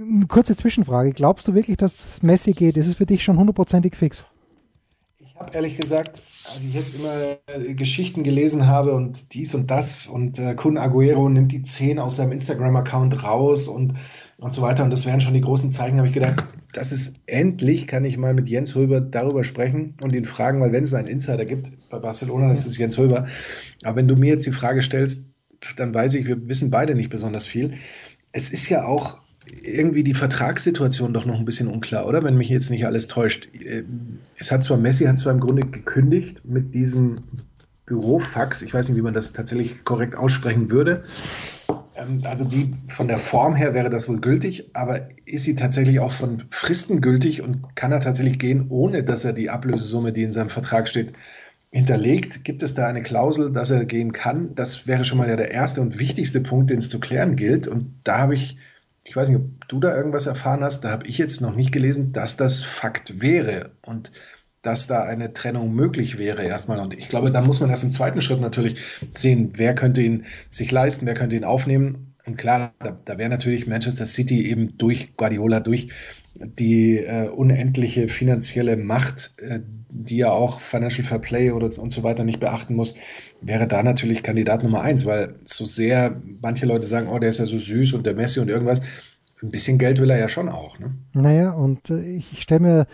Eine 0.00 0.26
Kurze 0.26 0.56
Zwischenfrage, 0.56 1.12
glaubst 1.12 1.48
du 1.48 1.54
wirklich, 1.54 1.76
dass 1.76 2.22
Messi 2.22 2.52
geht? 2.52 2.76
Ist 2.76 2.86
es 2.86 2.94
für 2.94 3.06
dich 3.06 3.24
schon 3.24 3.36
hundertprozentig 3.36 3.96
fix? 3.96 4.24
Ich 5.18 5.34
habe 5.34 5.52
ehrlich 5.54 5.76
gesagt, 5.76 6.22
als 6.44 6.64
ich 6.64 6.72
jetzt 6.72 6.94
immer 6.94 7.36
äh, 7.46 7.74
Geschichten 7.74 8.22
gelesen 8.22 8.68
habe 8.68 8.94
und 8.94 9.34
dies 9.34 9.54
und 9.56 9.70
das 9.70 10.06
und 10.06 10.38
äh, 10.38 10.54
Kun 10.54 10.78
Aguero 10.78 11.28
nimmt 11.28 11.50
die 11.50 11.64
10 11.64 11.98
aus 11.98 12.16
seinem 12.16 12.30
Instagram-Account 12.32 13.24
raus 13.24 13.66
und, 13.66 13.94
und 14.38 14.54
so 14.54 14.62
weiter 14.62 14.84
und 14.84 14.90
das 14.90 15.04
wären 15.04 15.20
schon 15.20 15.34
die 15.34 15.40
großen 15.40 15.72
Zeichen, 15.72 15.98
habe 15.98 16.06
ich 16.06 16.14
gedacht, 16.14 16.44
das 16.72 16.92
ist 16.92 17.16
endlich, 17.26 17.86
kann 17.86 18.04
ich 18.04 18.16
mal 18.16 18.34
mit 18.34 18.48
Jens 18.48 18.74
Hulber 18.74 19.00
darüber 19.00 19.44
sprechen 19.44 19.94
und 20.02 20.14
ihn 20.14 20.24
fragen, 20.24 20.60
weil 20.60 20.72
wenn 20.72 20.84
es 20.84 20.94
einen 20.94 21.08
Insider 21.08 21.44
gibt 21.44 21.70
bei 21.90 21.98
Barcelona, 21.98 22.48
das 22.48 22.66
ist 22.66 22.78
Jens 22.78 22.96
Hulber. 22.98 23.28
Aber 23.82 23.96
wenn 23.96 24.08
du 24.08 24.16
mir 24.16 24.30
jetzt 24.30 24.46
die 24.46 24.52
Frage 24.52 24.82
stellst, 24.82 25.26
dann 25.76 25.94
weiß 25.94 26.14
ich, 26.14 26.26
wir 26.26 26.48
wissen 26.48 26.70
beide 26.70 26.94
nicht 26.94 27.10
besonders 27.10 27.46
viel. 27.46 27.74
Es 28.32 28.50
ist 28.50 28.68
ja 28.68 28.84
auch 28.84 29.18
irgendwie 29.62 30.02
die 30.02 30.14
Vertragssituation 30.14 31.12
doch 31.12 31.26
noch 31.26 31.38
ein 31.38 31.44
bisschen 31.44 31.68
unklar, 31.68 32.06
oder? 32.06 32.24
Wenn 32.24 32.36
mich 32.36 32.48
jetzt 32.48 32.70
nicht 32.70 32.86
alles 32.86 33.06
täuscht. 33.06 33.48
Es 34.38 34.50
hat 34.50 34.64
zwar, 34.64 34.78
Messi 34.78 35.04
hat 35.04 35.18
zwar 35.18 35.32
im 35.32 35.40
Grunde 35.40 35.66
gekündigt 35.66 36.44
mit 36.44 36.74
diesem 36.74 37.18
Bürofax, 37.86 38.62
ich 38.62 38.72
weiß 38.72 38.88
nicht, 38.88 38.96
wie 38.96 39.02
man 39.02 39.14
das 39.14 39.32
tatsächlich 39.32 39.84
korrekt 39.84 40.16
aussprechen 40.16 40.70
würde. 40.70 41.02
Ähm, 42.02 42.22
Also 42.24 42.44
die 42.44 42.74
von 42.88 43.08
der 43.08 43.18
Form 43.18 43.54
her 43.54 43.74
wäre 43.74 43.90
das 43.90 44.08
wohl 44.08 44.20
gültig, 44.20 44.74
aber 44.74 45.08
ist 45.24 45.44
sie 45.44 45.54
tatsächlich 45.54 46.00
auch 46.00 46.12
von 46.12 46.44
Fristen 46.50 47.00
gültig 47.00 47.42
und 47.42 47.76
kann 47.76 47.92
er 47.92 48.00
tatsächlich 48.00 48.38
gehen, 48.38 48.66
ohne 48.68 49.04
dass 49.04 49.24
er 49.24 49.32
die 49.32 49.50
Ablösesumme, 49.50 50.12
die 50.12 50.22
in 50.22 50.30
seinem 50.30 50.50
Vertrag 50.50 50.88
steht, 50.88 51.12
hinterlegt? 51.70 52.44
Gibt 52.44 52.62
es 52.62 52.74
da 52.74 52.86
eine 52.86 53.02
Klausel, 53.02 53.52
dass 53.52 53.70
er 53.70 53.84
gehen 53.84 54.12
kann? 54.12 54.54
Das 54.54 54.86
wäre 54.86 55.04
schon 55.04 55.18
mal 55.18 55.28
ja 55.28 55.36
der 55.36 55.50
erste 55.50 55.80
und 55.80 55.98
wichtigste 55.98 56.40
Punkt, 56.40 56.70
den 56.70 56.78
es 56.78 56.90
zu 56.90 57.00
klären 57.00 57.36
gilt. 57.36 57.66
Und 57.66 57.94
da 58.04 58.18
habe 58.18 58.34
ich, 58.34 58.58
ich 59.04 59.16
weiß 59.16 59.30
nicht, 59.30 59.40
ob 59.40 59.68
du 59.68 59.80
da 59.80 59.96
irgendwas 59.96 60.26
erfahren 60.26 60.62
hast, 60.62 60.82
da 60.82 60.90
habe 60.90 61.06
ich 61.06 61.18
jetzt 61.18 61.40
noch 61.40 61.54
nicht 61.54 61.72
gelesen, 61.72 62.12
dass 62.12 62.36
das 62.36 62.62
Fakt 62.62 63.22
wäre 63.22 63.70
und 63.82 64.12
dass 64.62 64.86
da 64.86 65.02
eine 65.02 65.32
Trennung 65.32 65.74
möglich 65.74 66.18
wäre 66.18 66.44
erstmal. 66.44 66.78
Und 66.78 66.96
ich 66.96 67.08
glaube, 67.08 67.30
da 67.30 67.42
muss 67.42 67.60
man 67.60 67.70
erst 67.70 67.84
im 67.84 67.92
zweiten 67.92 68.22
Schritt 68.22 68.40
natürlich 68.40 68.76
sehen, 69.14 69.52
wer 69.56 69.74
könnte 69.74 70.00
ihn 70.00 70.24
sich 70.50 70.70
leisten, 70.70 71.04
wer 71.06 71.14
könnte 71.14 71.36
ihn 71.36 71.44
aufnehmen. 71.44 72.14
Und 72.24 72.38
klar, 72.38 72.72
da, 72.78 72.96
da 73.04 73.18
wäre 73.18 73.28
natürlich 73.28 73.66
Manchester 73.66 74.06
City 74.06 74.48
eben 74.48 74.78
durch 74.78 75.14
Guardiola, 75.16 75.58
durch 75.58 75.88
die 76.34 76.98
äh, 76.98 77.28
unendliche 77.28 78.08
finanzielle 78.08 78.76
Macht, 78.76 79.32
äh, 79.38 79.60
die 79.88 80.18
ja 80.18 80.30
auch 80.30 80.60
Financial 80.60 81.06
Fair 81.06 81.18
Play 81.18 81.50
oder 81.50 81.76
und 81.78 81.90
so 81.90 82.04
weiter 82.04 82.24
nicht 82.24 82.40
beachten 82.40 82.74
muss, 82.74 82.94
wäre 83.40 83.66
da 83.66 83.82
natürlich 83.82 84.22
Kandidat 84.22 84.62
Nummer 84.62 84.82
eins, 84.82 85.04
weil 85.04 85.34
so 85.44 85.64
sehr 85.64 86.22
manche 86.40 86.66
Leute 86.66 86.86
sagen, 86.86 87.08
oh, 87.08 87.18
der 87.18 87.30
ist 87.30 87.38
ja 87.38 87.46
so 87.46 87.58
süß 87.58 87.92
und 87.94 88.06
der 88.06 88.14
Messi 88.14 88.40
und 88.40 88.48
irgendwas, 88.48 88.80
ein 89.42 89.50
bisschen 89.50 89.78
Geld 89.78 90.00
will 90.00 90.10
er 90.10 90.18
ja 90.18 90.28
schon 90.28 90.48
auch. 90.48 90.78
Ne? 90.78 90.94
Naja, 91.12 91.50
und 91.52 91.90
äh, 91.90 92.00
ich 92.16 92.40
stelle 92.40 92.60
mir 92.60 92.86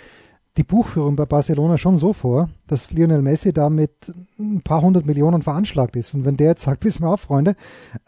die 0.58 0.64
Buchführung 0.64 1.16
bei 1.16 1.24
Barcelona 1.24 1.78
schon 1.78 1.96
so 1.96 2.12
vor, 2.12 2.50
dass 2.66 2.90
Lionel 2.90 3.22
Messi 3.22 3.52
da 3.52 3.70
mit 3.70 4.12
ein 4.38 4.60
paar 4.60 4.82
hundert 4.82 5.06
Millionen 5.06 5.40
veranschlagt 5.40 5.96
ist. 5.96 6.12
Und 6.14 6.24
wenn 6.24 6.36
der 6.36 6.48
jetzt 6.48 6.62
sagt, 6.62 6.84
wissen 6.84 7.02
wir 7.02 7.10
auf, 7.10 7.20
Freunde, 7.20 7.54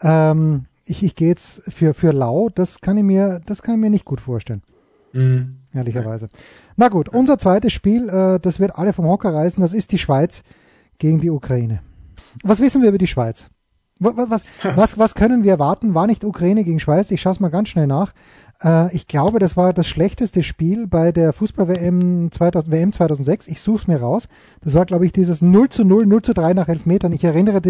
ähm, 0.01 0.65
ich, 0.85 1.01
ich 1.03 1.15
gehe 1.15 1.29
jetzt 1.29 1.61
für, 1.71 1.93
für 1.93 2.11
lau, 2.11 2.49
das 2.49 2.81
kann 2.81 2.97
ich 2.97 3.03
mir, 3.03 3.41
das 3.45 3.63
kann 3.63 3.75
ich 3.75 3.81
mir 3.81 3.89
nicht 3.89 4.05
gut 4.05 4.19
vorstellen. 4.19 4.61
Mhm. 5.13 5.55
Ehrlicherweise. 5.73 6.27
Na 6.75 6.89
gut, 6.89 7.09
unser 7.09 7.37
zweites 7.37 7.71
Spiel, 7.71 8.09
äh, 8.09 8.39
das 8.39 8.59
wird 8.59 8.77
alle 8.77 8.93
vom 8.93 9.05
Hocker 9.05 9.33
reißen, 9.33 9.61
das 9.61 9.73
ist 9.73 9.91
die 9.93 9.97
Schweiz 9.97 10.43
gegen 10.97 11.21
die 11.21 11.29
Ukraine. 11.29 11.81
Was 12.43 12.59
wissen 12.59 12.81
wir 12.81 12.89
über 12.89 12.97
die 12.97 13.07
Schweiz? 13.07 13.49
Was, 13.99 14.29
was, 14.29 14.43
was, 14.75 14.97
was 14.97 15.15
können 15.15 15.43
wir 15.43 15.51
erwarten? 15.51 15.93
War 15.93 16.07
nicht 16.07 16.25
Ukraine 16.25 16.63
gegen 16.63 16.79
Schweiz? 16.79 17.11
Ich 17.11 17.21
schaue 17.21 17.33
es 17.33 17.39
mal 17.39 17.49
ganz 17.49 17.69
schnell 17.69 17.87
nach. 17.87 18.13
Äh, 18.63 18.95
ich 18.95 19.07
glaube, 19.07 19.39
das 19.39 19.57
war 19.57 19.73
das 19.73 19.87
schlechteste 19.87 20.43
Spiel 20.43 20.87
bei 20.87 21.11
der 21.11 21.33
Fußball-WM 21.33 22.31
2000, 22.31 22.71
WM 22.71 22.93
2006. 22.93 23.47
Ich 23.47 23.61
suche 23.61 23.81
es 23.81 23.87
mir 23.87 24.01
raus. 24.01 24.27
Das 24.61 24.73
war, 24.73 24.85
glaube 24.85 25.05
ich, 25.05 25.11
dieses 25.11 25.41
0 25.41 25.69
zu 25.69 25.83
0, 25.83 26.05
0 26.05 26.21
zu 26.21 26.33
3 26.33 26.53
nach 26.53 26.67
Elfmetern. 26.67 27.13
Ich 27.13 27.23
erinnere 27.23 27.61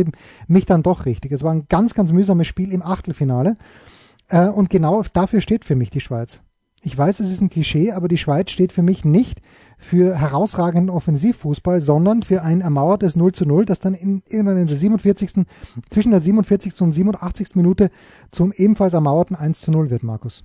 mich 0.48 0.66
dann 0.66 0.84
doch 0.84 1.06
richtig. 1.06 1.32
Es 1.32 1.44
war 1.44 1.54
ein 1.54 1.66
ganz, 1.70 1.94
ganz 1.94 2.12
mühsames 2.12 2.48
Spiel 2.48 2.72
im 2.72 2.82
Achtelfinale. 2.82 3.58
Äh, 4.28 4.48
und 4.48 4.70
genau 4.70 5.04
dafür 5.14 5.42
steht 5.42 5.66
für 5.66 5.76
mich 5.76 5.90
die 5.90 6.02
Schweiz. 6.02 6.42
Ich 6.84 6.98
weiß, 6.98 7.20
es 7.20 7.30
ist 7.30 7.42
ein 7.42 7.52
Klischee, 7.52 7.92
aber 7.92 8.08
die 8.08 8.18
Schweiz 8.18 8.50
steht 8.50 8.74
für 8.74 8.82
mich 8.82 9.06
nicht 9.06 9.42
für 9.78 10.16
herausragenden 10.16 10.90
Offensivfußball, 10.90 11.80
sondern 11.80 12.24
für 12.24 12.42
ein 12.42 12.62
ermauertes 12.62 13.16
0 13.16 13.34
zu 13.34 13.46
0, 13.46 13.66
das 13.66 13.80
dann 13.80 13.94
in, 13.94 14.24
irgendwann 14.28 14.58
in 14.58 14.66
der 14.66 14.76
47. 14.76 15.46
zwischen 15.92 16.12
der 16.12 16.20
47. 16.20 16.82
und 16.82 16.92
87. 16.92 17.56
Minute 17.56 17.92
zum 18.32 18.52
ebenfalls 18.52 18.94
ermauerten 18.94 19.36
1 19.36 19.62
zu 19.62 19.70
0 19.70 19.92
wird, 19.92 20.02
Markus. 20.02 20.44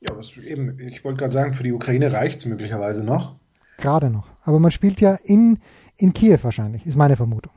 Ja, 0.00 0.16
was 0.16 0.36
eben, 0.36 0.78
ich 0.78 1.04
wollte 1.04 1.18
gerade 1.18 1.32
sagen, 1.32 1.54
für 1.54 1.62
die 1.64 1.72
Ukraine 1.72 2.12
reicht 2.12 2.38
es 2.38 2.46
möglicherweise 2.46 3.02
noch. 3.04 3.36
Gerade 3.78 4.10
noch. 4.10 4.26
Aber 4.42 4.58
man 4.60 4.70
spielt 4.70 5.00
ja 5.00 5.14
in, 5.24 5.58
in 5.96 6.12
Kiew 6.12 6.38
wahrscheinlich, 6.42 6.86
ist 6.86 6.96
meine 6.96 7.16
Vermutung. 7.16 7.52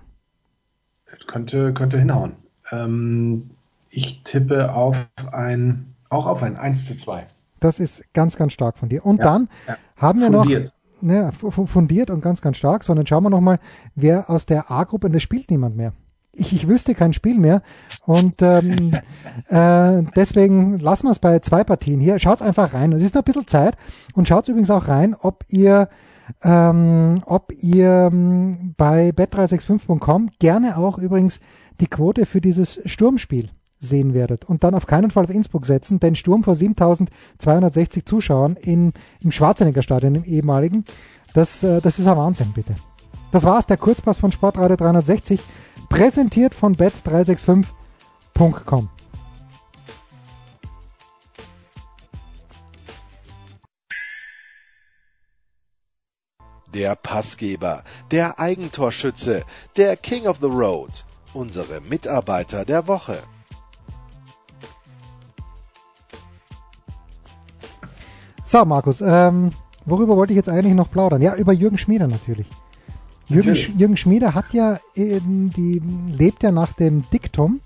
Könnte, 1.28 1.74
könnte 1.74 2.00
hinhauen. 2.00 2.34
Ähm, 2.72 3.52
ich 3.90 4.24
tippe 4.24 4.74
auf 4.74 5.08
ein, 5.32 5.94
auch 6.10 6.26
auf 6.26 6.42
ein 6.42 6.56
1 6.56 6.86
zu 6.86 6.96
2. 6.96 7.28
Das 7.60 7.80
ist 7.80 8.12
ganz, 8.14 8.36
ganz 8.38 8.54
stark 8.54 8.78
von 8.78 8.90
dir. 8.90 9.06
Und 9.06 9.18
Ja, 9.20 9.24
dann 9.26 9.50
ja. 9.68 9.78
haben 9.98 10.20
wir 10.20 10.32
Fundiert. 10.32 10.74
noch 11.02 11.02
ne, 11.04 11.32
fu- 11.38 11.52
fu- 11.52 11.66
fundiert 11.68 12.10
und 12.10 12.22
ganz, 12.22 12.42
ganz 12.42 12.58
stark, 12.58 12.84
sondern 12.84 13.06
schauen 13.06 13.24
wir 13.24 13.30
nochmal, 13.30 13.60
wer 13.96 14.30
aus 14.30 14.46
der 14.46 14.72
A-Gruppe, 14.72 15.08
und 15.08 15.14
das 15.14 15.22
spielt 15.22 15.52
niemand 15.52 15.76
mehr. 15.76 15.94
Ich, 16.34 16.54
ich 16.54 16.68
wüsste 16.68 16.96
kein 16.96 17.14
Spiel 17.14 17.38
mehr 17.38 17.62
und 18.06 18.42
ähm, 18.42 18.94
äh, 19.50 20.04
deswegen 20.16 20.80
lassen 20.80 21.08
wir 21.08 21.12
es 21.12 21.20
bei 21.20 21.40
zwei 21.40 21.64
Partien 21.64 22.00
hier. 22.00 22.20
Schaut 22.20 22.42
einfach 22.42 22.74
rein. 22.74 22.94
Es 22.94 23.04
ist 23.04 23.16
noch 23.16 23.22
ein 23.22 23.26
bisschen 23.26 23.48
Zeit 23.48 23.76
und 24.14 24.28
schaut 24.28 24.48
übrigens 24.48 24.70
auch 24.70 24.88
rein, 24.88 25.16
ob 25.20 25.44
ihr 25.50 25.90
ähm, 26.44 27.22
ob 27.26 27.52
ihr 27.62 28.10
ähm, 28.12 28.74
bei 28.78 29.10
bet365.com 29.10 30.30
gerne 30.40 30.78
auch 30.78 30.98
übrigens 30.98 31.40
die 31.80 31.88
Quote 31.88 32.26
für 32.26 32.40
dieses 32.40 32.80
Sturmspiel 32.86 33.50
sehen 33.80 34.14
werdet 34.14 34.46
und 34.46 34.64
dann 34.64 34.76
auf 34.76 34.86
keinen 34.86 35.10
Fall 35.10 35.24
auf 35.24 35.32
Innsbruck 35.32 35.66
setzen, 35.66 36.00
denn 36.00 36.16
Sturm 36.16 36.44
vor 36.44 36.56
7260 36.56 38.06
Zuschauern 38.06 38.56
in, 38.56 38.94
im 39.20 39.32
Schwarzenegger 39.32 39.82
Stadion, 39.82 40.16
im 40.16 40.24
ehemaligen, 40.24 40.86
das, 41.34 41.64
äh, 41.64 41.82
das 41.82 41.98
ist 41.98 42.08
ein 42.08 42.18
Wahnsinn, 42.18 42.52
bitte. 42.54 42.76
Das 43.32 43.44
war's, 43.44 43.66
der 43.66 43.78
Kurzpass 43.78 44.18
von 44.18 44.32
Sportradio 44.32 44.76
360, 44.76 45.42
präsentiert 45.92 46.56
von 46.56 46.76
bet365.com. 46.78 48.90
Der 56.74 56.96
Passgeber, 56.96 57.84
der 58.10 58.40
Eigentorschütze, 58.40 59.44
der 59.76 59.98
King 59.98 60.28
of 60.28 60.38
the 60.40 60.48
Road, 60.48 61.04
unsere 61.34 61.82
Mitarbeiter 61.82 62.64
der 62.64 62.88
Woche. 62.88 63.24
So, 68.46 68.64
Markus, 68.64 69.02
ähm, 69.02 69.52
worüber 69.86 70.16
wollte 70.16 70.32
ich 70.32 70.38
jetzt 70.38 70.48
eigentlich 70.48 70.74
noch 70.74 70.90
plaudern? 70.90 71.22
Ja, 71.22 71.36
über 71.36 71.52
Jürgen 71.52 71.78
Schmieder 71.78 72.08
natürlich. 72.08 72.48
Jürgen. 73.34 73.54
Sch- 73.56 73.78
Jürgen 73.78 73.98
Schmieder 73.98 74.34
hat 74.36 74.54
ja, 74.54 74.80
die 74.96 75.82
lebt 76.12 76.44
ja 76.44 76.52
nach 76.52 76.74
dem 76.74 77.04
Diktum 77.12 77.62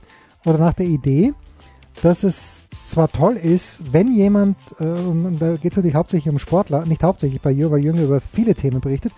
oder 0.45 0.57
nach 0.57 0.73
der 0.73 0.85
Idee, 0.87 1.33
dass 2.01 2.23
es 2.23 2.67
zwar 2.85 3.11
toll 3.11 3.33
ist, 3.35 3.81
wenn 3.91 4.13
jemand, 4.13 4.57
äh, 4.79 4.85
da 5.39 5.55
geht 5.57 5.71
es 5.71 5.77
natürlich 5.77 5.95
hauptsächlich 5.95 6.31
um 6.31 6.39
Sportler, 6.39 6.85
nicht 6.85 7.03
hauptsächlich 7.03 7.41
bei 7.41 7.51
Jürgen, 7.51 7.73
weil 7.75 7.83
Jürgen 7.83 8.03
über 8.03 8.21
viele 8.21 8.53
Themen 8.53 8.79
berichtet, 8.81 9.11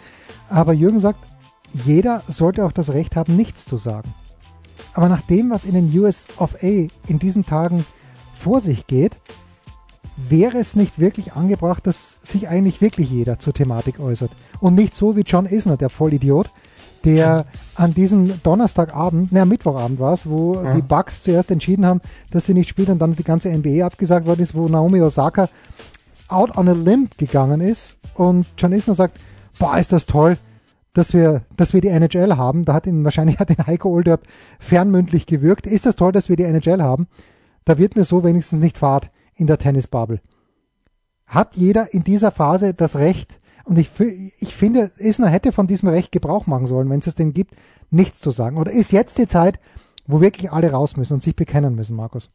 aber 0.50 0.74
Jürgen 0.74 1.00
sagt, 1.00 1.20
jeder 1.86 2.24
sollte 2.28 2.66
auch 2.66 2.72
das 2.72 2.92
Recht 2.94 3.16
haben, 3.18 3.36
nichts 3.36 3.66
zu 3.66 3.78
sagen. 3.78 4.14
Aber 4.94 5.10
nach 5.10 5.22
dem, 5.22 5.50
was 5.50 5.66
in 5.66 5.74
den 5.74 6.00
US 6.00 6.28
of 6.38 6.56
A 6.64 6.88
in 7.08 7.20
diesen 7.20 7.46
Tagen 7.46 7.86
vor 8.34 8.62
sich 8.62 8.88
geht, 8.88 9.18
wäre 10.18 10.58
es 10.58 10.76
nicht 10.76 11.00
wirklich 11.00 11.34
angebracht, 11.34 11.86
dass 11.88 12.18
sich 12.22 12.50
eigentlich 12.50 12.82
wirklich 12.82 13.10
jeder 13.10 13.40
zur 13.40 13.54
Thematik 13.54 14.00
äußert. 14.00 14.32
Und 14.60 14.76
nicht 14.76 14.96
so 14.96 15.16
wie 15.16 15.22
John 15.22 15.46
Isner, 15.46 15.78
der 15.78 15.90
Vollidiot, 15.90 16.50
der 17.06 17.46
an 17.76 17.94
diesem 17.94 18.42
Donnerstagabend, 18.42 19.32
ne, 19.32 19.42
am 19.42 19.50
Mittwochabend 19.50 20.00
war 20.00 20.14
es, 20.14 20.28
wo 20.28 20.56
Ja. 20.56 20.74
die 20.74 20.82
Bucks 20.82 21.24
zuerst 21.24 21.52
entschieden 21.52 21.86
haben, 21.86 22.02
dass 22.32 22.46
sie 22.46 22.56
nicht 22.56 22.68
spielen 22.68 22.90
und 22.92 23.00
dann 23.00 23.14
die 23.16 23.24
ganze 23.24 23.50
NBA 23.50 23.86
abgesagt 23.86 24.26
worden 24.26 24.42
ist, 24.42 24.56
wo 24.56 24.68
Naomi 24.68 25.02
Osaka 25.02 25.50
out 26.28 26.58
on 26.58 26.68
a 26.68 26.74
limb 26.74 27.18
gegangen 27.18 27.62
ist 27.62 27.98
und 28.16 28.48
John 28.58 28.74
Isner 28.74 28.96
sagt, 28.96 29.20
boah, 29.60 29.78
ist 29.78 29.94
das 29.94 30.08
toll, 30.08 30.38
dass 30.94 31.14
wir, 31.14 31.44
dass 31.56 31.74
wir 31.74 31.82
die 31.82 31.90
NHL 31.90 32.36
haben. 32.36 32.66
Da 32.66 32.74
hat 32.74 32.88
ihn 32.88 33.04
wahrscheinlich 33.04 33.38
hat 33.38 33.50
den 33.50 33.66
Heiko 33.68 33.90
Olderb 33.90 34.24
fernmündlich 34.60 35.28
gewirkt. 35.28 35.68
Ist 35.68 35.86
das 35.86 35.96
toll, 35.96 36.12
dass 36.12 36.28
wir 36.28 36.36
die 36.36 36.44
NHL 36.44 36.82
haben? 36.82 37.08
Da 37.66 37.78
wird 37.78 37.96
mir 37.96 38.04
so 38.04 38.24
wenigstens 38.24 38.60
nicht 38.60 38.78
Fahrt 38.78 39.12
in 39.38 39.48
der 39.48 39.58
Tennisbubble. 39.58 40.22
Hat 41.26 41.56
jeder 41.56 41.94
in 41.94 42.04
dieser 42.04 42.32
Phase 42.32 42.74
das 42.74 42.96
Recht, 42.96 43.40
und 43.66 43.78
ich, 43.78 43.90
ich 44.40 44.56
finde, 44.56 44.92
Isner 44.98 45.28
hätte 45.28 45.52
von 45.52 45.68
diesem 45.68 45.90
Recht 45.90 46.12
Gebrauch 46.12 46.48
machen 46.48 46.68
sollen, 46.68 46.90
wenn 46.90 47.00
es 47.00 47.08
es 47.08 47.16
denn 47.16 47.34
gibt, 47.34 47.56
nichts 47.90 48.20
zu 48.20 48.32
sagen. 48.32 48.58
Oder 48.58 48.72
ist 48.72 48.92
jetzt 48.92 49.18
die 49.18 49.28
Zeit, 49.28 49.60
wo 50.06 50.22
wirklich 50.22 50.52
alle 50.52 50.72
raus 50.72 50.96
müssen 50.96 51.14
und 51.14 51.24
sich 51.24 51.36
bekennen 51.36 51.76
müssen, 51.76 51.96
Markus? 51.96 52.30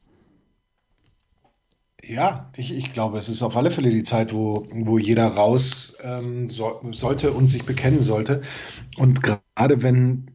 Ja, 2.05 2.51
ich, 2.57 2.73
ich 2.73 2.93
glaube, 2.93 3.19
es 3.19 3.29
ist 3.29 3.43
auf 3.43 3.57
alle 3.57 3.71
Fälle 3.71 3.91
die 3.91 4.03
Zeit, 4.03 4.35
wo, 4.35 4.67
wo 4.71 4.99
jeder 4.99 5.29
raus 5.29 5.97
ähm, 6.03 6.49
so, 6.49 6.81
sollte 6.91 7.33
und 7.33 7.49
sich 7.49 7.65
bekennen 7.65 8.03
sollte. 8.03 8.43
Und 8.99 9.23
gerade 9.23 9.83
wenn 9.83 10.33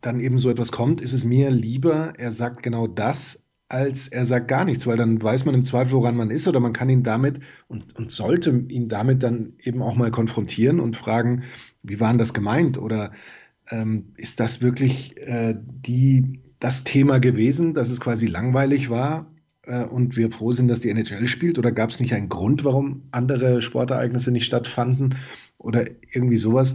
dann 0.00 0.20
eben 0.20 0.38
so 0.38 0.50
etwas 0.50 0.72
kommt, 0.72 1.00
ist 1.00 1.12
es 1.12 1.24
mir 1.24 1.50
lieber, 1.50 2.12
er 2.18 2.32
sagt 2.32 2.62
genau 2.62 2.86
das, 2.86 3.43
als 3.74 4.06
er 4.06 4.24
sagt 4.24 4.46
gar 4.46 4.64
nichts, 4.64 4.86
weil 4.86 4.96
dann 4.96 5.20
weiß 5.20 5.44
man 5.46 5.54
im 5.54 5.64
Zweifel, 5.64 5.94
woran 5.94 6.16
man 6.16 6.30
ist, 6.30 6.46
oder 6.46 6.60
man 6.60 6.72
kann 6.72 6.88
ihn 6.88 7.02
damit 7.02 7.40
und, 7.66 7.96
und 7.96 8.12
sollte 8.12 8.50
ihn 8.68 8.88
damit 8.88 9.22
dann 9.24 9.54
eben 9.60 9.82
auch 9.82 9.96
mal 9.96 10.12
konfrontieren 10.12 10.78
und 10.78 10.94
fragen, 10.94 11.42
wie 11.82 11.98
war 11.98 12.08
denn 12.08 12.18
das 12.18 12.32
gemeint? 12.32 12.78
Oder 12.78 13.10
ähm, 13.70 14.12
ist 14.16 14.38
das 14.38 14.62
wirklich 14.62 15.16
äh, 15.18 15.56
die, 15.58 16.40
das 16.60 16.84
Thema 16.84 17.18
gewesen, 17.18 17.74
dass 17.74 17.90
es 17.90 18.00
quasi 18.00 18.26
langweilig 18.26 18.90
war? 18.90 19.26
äh, 19.66 19.84
und 19.84 20.16
wir 20.16 20.30
froh 20.30 20.52
sind, 20.52 20.68
dass 20.68 20.80
die 20.80 20.90
NHL 20.90 21.26
spielt? 21.26 21.58
Oder 21.58 21.72
gab 21.72 21.90
es 21.90 22.00
nicht 22.00 22.14
einen 22.14 22.28
Grund, 22.28 22.64
warum 22.64 23.02
andere 23.10 23.62
Sportereignisse 23.62 24.30
nicht 24.30 24.46
stattfanden? 24.46 25.16
Oder 25.58 25.86
irgendwie 26.12 26.36
sowas? 26.36 26.74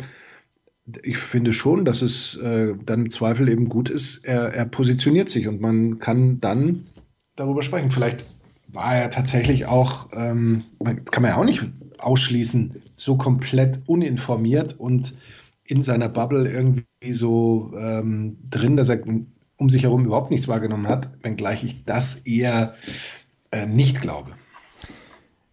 Ich 1.03 1.17
finde 1.17 1.53
schon, 1.53 1.85
dass 1.85 2.01
es 2.01 2.35
äh, 2.37 2.75
dann 2.85 3.01
im 3.01 3.09
Zweifel 3.09 3.49
eben 3.49 3.69
gut 3.69 3.89
ist, 3.89 4.25
er, 4.25 4.53
er 4.53 4.65
positioniert 4.65 5.29
sich 5.29 5.47
und 5.47 5.61
man 5.61 5.99
kann 5.99 6.39
dann 6.39 6.87
darüber 7.35 7.63
sprechen. 7.63 7.91
Vielleicht 7.91 8.25
war 8.67 8.95
er 8.95 9.09
tatsächlich 9.09 9.65
auch, 9.65 10.09
ähm, 10.13 10.63
kann 11.11 11.23
man 11.23 11.31
ja 11.31 11.37
auch 11.37 11.45
nicht 11.45 11.65
ausschließen, 11.99 12.81
so 12.95 13.17
komplett 13.17 13.81
uninformiert 13.85 14.79
und 14.79 15.15
in 15.65 15.83
seiner 15.83 16.09
Bubble 16.09 16.49
irgendwie 16.49 17.11
so 17.11 17.71
ähm, 17.77 18.37
drin, 18.49 18.75
dass 18.75 18.89
er 18.89 19.01
um 19.57 19.69
sich 19.69 19.83
herum 19.83 20.05
überhaupt 20.05 20.31
nichts 20.31 20.47
wahrgenommen 20.47 20.87
hat, 20.87 21.09
wenngleich 21.21 21.63
ich 21.63 21.83
das 21.85 22.19
eher 22.19 22.75
äh, 23.51 23.65
nicht 23.65 24.01
glaube. 24.01 24.31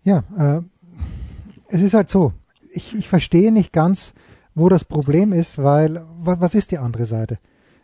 Ja, 0.05 0.22
äh, 0.38 0.62
es 1.68 1.83
ist 1.83 1.94
halt 1.94 2.09
so. 2.09 2.33
Ich, 2.72 2.94
ich 2.94 3.09
verstehe 3.09 3.51
nicht 3.51 3.72
ganz, 3.72 4.14
wo 4.57 4.69
das 4.69 4.85
Problem 4.85 5.33
ist, 5.33 5.62
weil 5.62 6.05
was, 6.19 6.57
ist 6.57 6.73
die 6.73 6.79
andere 6.79 7.07
Seite? 7.07 7.38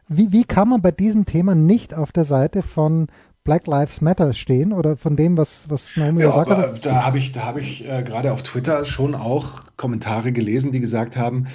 Wie, 0.09 0.33
wie 0.33 0.45
kann 0.45 0.69
man 0.69 0.83
bei 0.83 0.91
diesem 0.91 1.27
Thema 1.27 1.55
nicht 1.55 1.95
auf 1.95 2.11
der 2.11 2.25
Seite 2.25 2.63
von 2.63 3.07
Black 3.45 3.67
Lives 3.67 4.01
Matter 4.01 4.33
stehen 4.33 4.73
oder 4.73 4.97
von 4.97 5.15
dem, 5.15 5.37
was, 5.37 5.69
was 5.69 5.97
Naomi 5.97 6.23
ja, 6.23 6.31
Osaka 6.31 6.57
sagt? 6.57 6.87
Da 6.87 7.05
habe 7.05 7.19
ich, 7.19 7.33
da 7.33 7.45
hab 7.45 7.57
ich 7.59 7.89
äh, 7.89 8.03
gerade 8.03 8.33
auf 8.33 8.43
Twitter 8.43 8.85
schon 8.85 9.15
auch 9.15 9.65
Kommentare 9.77 10.33
gelesen, 10.33 10.73
die 10.73 10.81
gesagt 10.81 11.17
haben, 11.17 11.47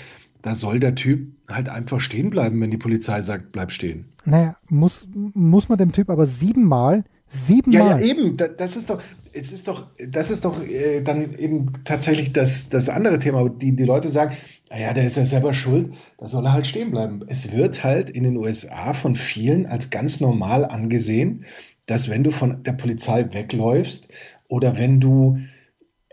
da 0.43 0.53
soll 0.53 0.79
der 0.79 0.95
Typ 0.95 1.31
halt 1.49 1.67
einfach 1.67 1.99
stehen 1.99 2.29
bleiben, 2.29 2.61
wenn 2.61 2.71
die 2.71 2.77
Polizei 2.77 3.21
sagt, 3.21 3.51
bleib 3.51 3.71
stehen. 3.71 4.05
Naja, 4.23 4.55
muss, 4.69 5.07
muss 5.13 5.67
man 5.67 5.79
dem 5.79 5.93
Typ 5.93 6.09
aber 6.09 6.27
siebenmal, 6.27 7.03
siebenmal. 7.27 7.81
Ja, 7.81 7.97
ja, 7.99 8.05
eben, 8.05 8.37
das 8.37 8.77
ist 8.77 8.91
doch, 8.91 9.01
es 9.33 9.51
ist 9.51 9.67
doch, 9.67 9.87
das 10.09 10.29
ist 10.29 10.45
doch 10.45 10.63
äh, 10.63 11.01
dann 11.01 11.35
eben 11.37 11.73
tatsächlich 11.83 12.33
das, 12.33 12.69
das 12.69 12.87
andere 12.87 13.19
Thema, 13.19 13.49
die, 13.49 13.75
die 13.75 13.83
Leute 13.83 14.09
sagen, 14.09 14.35
naja, 14.69 14.93
der 14.93 15.05
ist 15.05 15.17
ja 15.17 15.25
selber 15.25 15.53
schuld, 15.53 15.93
da 16.17 16.27
soll 16.27 16.45
er 16.45 16.53
halt 16.53 16.67
stehen 16.67 16.91
bleiben. 16.91 17.21
Es 17.27 17.51
wird 17.51 17.83
halt 17.83 18.09
in 18.09 18.23
den 18.23 18.37
USA 18.37 18.93
von 18.93 19.15
vielen 19.15 19.65
als 19.65 19.89
ganz 19.89 20.19
normal 20.19 20.65
angesehen, 20.65 21.45
dass 21.85 22.09
wenn 22.09 22.23
du 22.23 22.31
von 22.31 22.63
der 22.63 22.73
Polizei 22.73 23.33
wegläufst 23.33 24.09
oder 24.49 24.77
wenn 24.77 24.99
du 24.99 25.39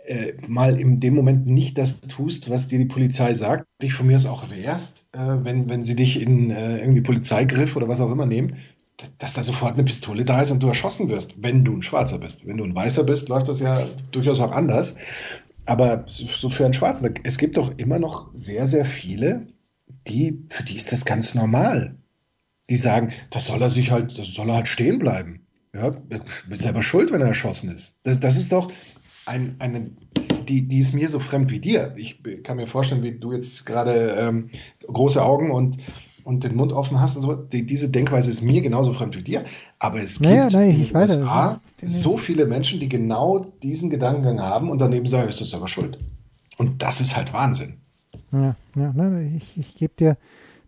äh, 0.04 0.34
mal 0.46 0.78
in 0.78 1.00
dem 1.00 1.14
Moment 1.14 1.46
nicht 1.46 1.78
das 1.78 2.00
tust, 2.02 2.50
was 2.50 2.68
dir 2.68 2.78
die 2.78 2.84
Polizei 2.84 3.34
sagt, 3.34 3.66
dich 3.82 3.94
von 3.94 4.06
mir 4.06 4.16
aus 4.16 4.26
auch 4.26 4.50
wehrst, 4.50 5.14
äh, 5.14 5.44
wenn, 5.44 5.68
wenn 5.68 5.82
sie 5.82 5.96
dich 5.96 6.20
in 6.20 6.50
äh, 6.50 6.78
irgendwie 6.78 7.00
Polizeigriff 7.00 7.74
oder 7.74 7.88
was 7.88 8.00
auch 8.00 8.10
immer 8.10 8.26
nehmen, 8.26 8.56
dass 9.18 9.34
da 9.34 9.42
sofort 9.42 9.74
eine 9.74 9.84
Pistole 9.84 10.24
da 10.24 10.42
ist 10.42 10.50
und 10.50 10.62
du 10.62 10.68
erschossen 10.68 11.08
wirst, 11.08 11.42
wenn 11.42 11.64
du 11.64 11.72
ein 11.74 11.82
Schwarzer 11.82 12.18
bist. 12.18 12.46
Wenn 12.46 12.58
du 12.58 12.64
ein 12.64 12.74
Weißer 12.74 13.04
bist, 13.04 13.28
läuft 13.28 13.48
das 13.48 13.60
ja 13.60 13.80
durchaus 14.12 14.40
auch 14.40 14.52
anders. 14.52 14.94
Aber 15.66 16.04
so 16.08 16.50
für 16.50 16.64
einen 16.64 16.74
Schwarzen, 16.74 17.14
es 17.24 17.38
gibt 17.38 17.56
doch 17.56 17.78
immer 17.78 17.98
noch 17.98 18.30
sehr, 18.34 18.66
sehr 18.66 18.84
viele, 18.84 19.46
die, 20.06 20.46
für 20.50 20.62
die 20.62 20.76
ist 20.76 20.92
das 20.92 21.04
ganz 21.04 21.34
normal. 21.34 21.96
Die 22.70 22.76
sagen, 22.76 23.12
das 23.30 23.46
soll 23.46 23.62
er 23.62 23.70
sich 23.70 23.90
halt, 23.90 24.18
das 24.18 24.28
soll 24.28 24.48
er 24.48 24.56
halt 24.56 24.68
stehen 24.68 24.98
bleiben. 24.98 25.40
Ja, 25.74 25.96
ist 26.50 26.62
selber 26.62 26.82
schuld, 26.82 27.10
wenn 27.12 27.20
er 27.20 27.28
erschossen 27.28 27.70
ist. 27.70 27.98
Das, 28.04 28.20
das 28.20 28.36
ist 28.36 28.52
doch, 28.52 28.70
ein, 29.26 29.56
eine, 29.58 29.90
die, 30.48 30.68
die 30.68 30.78
ist 30.78 30.92
mir 30.92 31.08
so 31.08 31.18
fremd 31.18 31.50
wie 31.50 31.60
dir. 31.60 31.94
Ich 31.96 32.22
kann 32.42 32.56
mir 32.56 32.66
vorstellen, 32.66 33.02
wie 33.02 33.18
du 33.18 33.32
jetzt 33.32 33.64
gerade 33.66 34.16
ähm, 34.18 34.50
große 34.86 35.22
Augen 35.22 35.50
und, 35.50 35.78
und 36.24 36.42
den 36.42 36.56
Mund 36.56 36.72
offen 36.72 37.00
hast 37.00 37.16
und 37.16 37.22
so. 37.22 37.34
Die, 37.34 37.66
diese 37.66 37.88
Denkweise 37.88 38.30
ist 38.30 38.42
mir 38.42 38.62
genauso 38.62 38.92
fremd 38.92 39.16
wie 39.16 39.22
dir. 39.22 39.44
Aber 39.78 40.02
es 40.02 40.18
gibt 40.18 40.30
naja, 40.30 40.48
nein, 40.50 40.80
ich 40.80 40.92
weiß, 40.92 41.18
USA 41.18 41.60
so 41.82 42.16
viele 42.16 42.46
Menschen, 42.46 42.80
die 42.80 42.88
genau 42.88 43.52
diesen 43.62 43.90
Gedankengang 43.90 44.40
haben 44.40 44.70
und 44.70 44.80
daneben 44.80 45.06
sagen, 45.06 45.28
ist 45.28 45.40
das 45.40 45.54
aber 45.54 45.68
schuld. 45.68 45.98
Und 46.56 46.82
das 46.82 47.00
ist 47.00 47.16
halt 47.16 47.32
Wahnsinn. 47.32 47.74
Ja, 48.32 48.56
ja 48.76 48.92
nein, 48.94 49.36
ich, 49.36 49.58
ich 49.58 49.76
gebe 49.76 49.94
dir, 49.98 50.16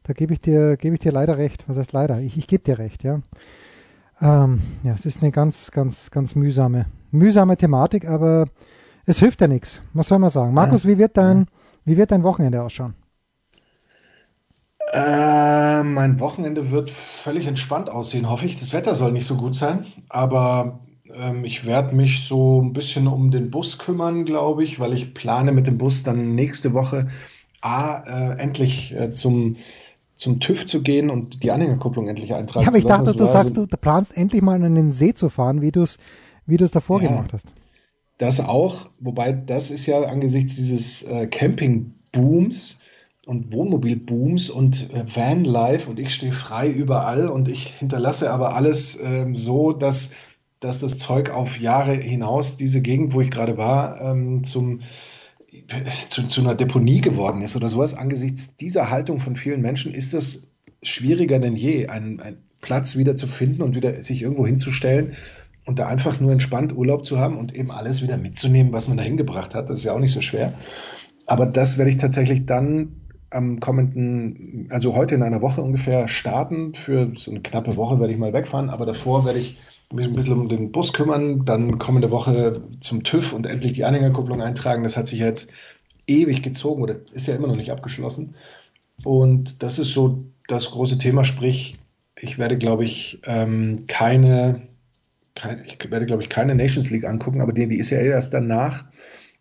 da 0.03 0.12
gebe 0.12 0.35
ich 0.35 0.40
dir, 0.40 0.77
gebe 0.77 0.95
ich 0.95 1.01
dir 1.01 1.12
leider 1.12 1.38
recht. 1.38 1.64
Was 1.66 1.77
heißt 1.77 1.92
leider? 1.92 2.21
Ich, 2.21 2.37
ich 2.37 2.47
gebe 2.47 2.62
dir 2.62 2.79
recht, 2.79 3.03
ja. 3.03 3.21
Ähm, 4.21 4.61
ja, 4.83 4.92
es 4.92 5.05
ist 5.05 5.23
eine 5.23 5.31
ganz, 5.31 5.71
ganz, 5.71 6.11
ganz 6.11 6.35
mühsame, 6.35 6.87
mühsame 7.11 7.57
Thematik, 7.57 8.09
aber 8.09 8.47
es 9.05 9.19
hilft 9.19 9.40
ja 9.40 9.49
nichts. 9.49 9.81
Was 9.92 10.09
soll 10.09 10.19
man 10.19 10.31
sagen? 10.31 10.55
Markus, 10.55 10.85
ja. 10.85 10.90
wie, 10.90 10.99
wird 10.99 11.16
dein, 11.16 11.47
wie 11.85 11.97
wird 11.97 12.11
dein 12.11 12.23
Wochenende 12.23 12.62
ausschauen? 12.62 12.95
Äh, 14.92 15.83
mein 15.83 16.20
Wochenende 16.20 16.70
wird 16.70 16.90
völlig 16.90 17.46
entspannt 17.46 17.90
aussehen, 17.90 18.31
hoffe 18.31 18.46
ich. 18.46 18.57
Das 18.57 18.72
Wetter 18.72 18.94
soll 18.94 19.12
nicht 19.12 19.27
so 19.27 19.37
gut 19.37 19.55
sein, 19.55 19.87
aber 20.09 20.81
ähm, 21.12 21.44
ich 21.44 21.66
werde 21.66 21.94
mich 21.94 22.27
so 22.27 22.62
ein 22.62 22.72
bisschen 22.72 23.07
um 23.07 23.31
den 23.31 23.51
Bus 23.51 23.79
kümmern, 23.79 24.25
glaube 24.25 24.62
ich, 24.62 24.79
weil 24.79 24.92
ich 24.92 25.14
plane 25.14 25.53
mit 25.53 25.66
dem 25.66 25.79
Bus 25.79 26.03
dann 26.03 26.35
nächste 26.35 26.72
Woche 26.72 27.09
A, 27.61 27.99
äh, 27.99 28.38
endlich 28.38 28.94
äh, 28.94 29.12
zum 29.12 29.57
zum 30.16 30.40
TÜV 30.40 30.66
zu 30.66 30.83
gehen 30.83 31.11
und 31.11 31.42
die 31.42 31.51
Anhängerkupplung 31.51 32.09
endlich 32.09 32.33
eintragen 32.33 32.62
ja, 32.64 32.68
aber 32.68 32.79
ich 32.79 32.87
dachte, 32.87 33.12
du 33.12 33.27
sagst, 33.27 33.55
so, 33.55 33.66
du 33.66 33.77
planst 33.77 34.16
endlich 34.16 34.40
mal 34.40 34.62
an 34.62 34.75
den 34.75 34.90
See 34.90 35.12
zu 35.12 35.29
fahren, 35.29 35.61
wie 35.61 35.70
du 35.70 35.83
es 35.83 35.99
wie 36.46 36.57
davor 36.57 37.03
ja, 37.03 37.09
gemacht 37.09 37.33
hast. 37.35 37.53
Das 38.18 38.40
auch, 38.40 38.88
wobei 38.99 39.33
das 39.33 39.70
ist 39.70 39.85
ja 39.85 40.01
angesichts 40.05 40.57
dieses 40.57 41.03
äh, 41.03 41.27
Camping-Booms 41.27 42.79
und 43.27 43.53
Wohnmobil-Booms 43.53 44.51
und 44.51 44.89
äh, 44.95 45.05
Van-Life 45.12 45.91
und 45.91 45.99
ich 45.99 46.15
stehe 46.15 46.31
frei 46.31 46.71
überall 46.71 47.29
und 47.29 47.49
ich 47.49 47.67
hinterlasse 47.67 48.31
aber 48.31 48.55
alles 48.55 48.99
ähm, 49.03 49.35
so, 49.35 49.73
dass, 49.73 50.12
dass 50.61 50.79
das 50.79 50.97
Zeug 50.97 51.31
auf 51.31 51.59
Jahre 51.59 51.95
hinaus 51.95 52.57
diese 52.57 52.81
Gegend, 52.81 53.12
wo 53.15 53.21
ich 53.21 53.33
gerade 53.33 53.59
war, 53.59 54.01
ähm, 54.01 54.45
zum 54.45 54.81
zu, 56.09 56.29
zu 56.29 56.41
einer 56.41 56.55
Deponie 56.55 57.01
geworden 57.01 57.43
ist 57.43 57.57
oder 57.57 57.69
sowas, 57.69 57.95
angesichts 57.95 58.57
dieser 58.57 58.91
Haltung 58.91 59.21
von 59.21 59.35
vielen 59.35 59.61
Menschen 59.61 59.93
ist 59.93 60.15
es 60.15 60.53
schwieriger 60.83 61.41
denn 61.41 61.57
je, 61.57 61.89
einen, 61.89 62.21
einen 62.21 62.45
Platz 62.61 62.97
wieder 62.97 63.17
zu 63.17 63.27
finden 63.27 63.62
und 63.62 63.75
wieder 63.75 64.01
sich 64.03 64.23
irgendwo 64.23 64.47
hinzustellen 64.47 65.17
und 65.65 65.81
da 65.81 65.89
einfach 65.89 66.21
nur 66.21 66.31
entspannt 66.31 66.77
Urlaub 66.77 67.05
zu 67.05 67.19
haben 67.19 67.39
und 67.39 67.57
eben 67.57 67.73
alles 67.73 68.03
wieder 68.03 68.19
mitzunehmen, 68.19 68.73
was 68.73 68.87
man 68.87 68.99
da 68.99 69.03
hingebracht 69.03 69.53
hat. 69.53 69.69
Das 69.69 69.81
ist 69.81 69.85
ja 69.85 69.95
auch 69.95 69.99
nicht 69.99 70.12
so 70.12 70.21
schwer. 70.21 70.53
Aber 71.27 71.47
das 71.47 71.77
werde 71.77 71.91
ich 71.91 71.97
tatsächlich 71.97 72.47
dann 72.47 73.01
am 73.31 73.61
kommenden, 73.61 74.69
also 74.71 74.95
heute 74.95 75.15
in 75.15 75.23
einer 75.23 75.43
Woche 75.43 75.62
ungefähr 75.62 76.09
starten. 76.09 76.75
Für 76.75 77.12
so 77.17 77.31
eine 77.31 77.41
knappe 77.41 77.77
Woche 77.77 77.99
werde 78.01 78.12
ich 78.12 78.19
mal 78.19 78.33
wegfahren, 78.33 78.71
aber 78.71 78.87
davor 78.87 79.25
werde 79.25 79.39
ich 79.39 79.59
mich 79.93 80.07
ein 80.07 80.15
bisschen 80.15 80.35
um 80.35 80.49
den 80.49 80.73
Bus 80.73 80.93
kümmern, 80.93 81.45
dann 81.45 81.79
kommende 81.79 82.11
Woche 82.11 82.61
zum 82.81 83.05
TÜV 83.05 83.33
und 83.33 83.47
endlich 83.47 83.75
die 83.75 83.85
Anhängerkupplung 83.85 84.43
eintragen. 84.43 84.83
Das 84.83 84.97
hat 84.97 85.07
sich 85.07 85.21
jetzt 85.21 85.49
ewig 86.07 86.43
gezogen 86.43 86.83
oder 86.83 86.97
ist 87.12 87.27
ja 87.27 87.35
immer 87.35 87.49
noch 87.49 87.57
nicht 87.57 87.71
abgeschlossen. 87.71 88.35
Und 89.05 89.62
das 89.62 89.79
ist 89.79 89.93
so 89.93 90.25
das 90.49 90.71
große 90.71 90.99
Thema, 90.99 91.25
sprich, 91.25 91.77
ich 92.19 92.39
werde, 92.39 92.57
glaube 92.57 92.85
ich, 92.85 93.21
ähm, 93.25 93.85
keine, 93.87 94.62
ich 95.67 95.91
werde, 95.91 96.07
glaube 96.07 96.23
ich, 96.23 96.29
keine 96.29 96.55
Nations 96.55 96.91
League 96.91 97.05
angucken, 97.05 97.41
aber 97.41 97.53
die, 97.53 97.69
die 97.69 97.79
ist 97.79 97.91
ja 97.91 97.99
erst 97.99 98.33
danach 98.33 98.85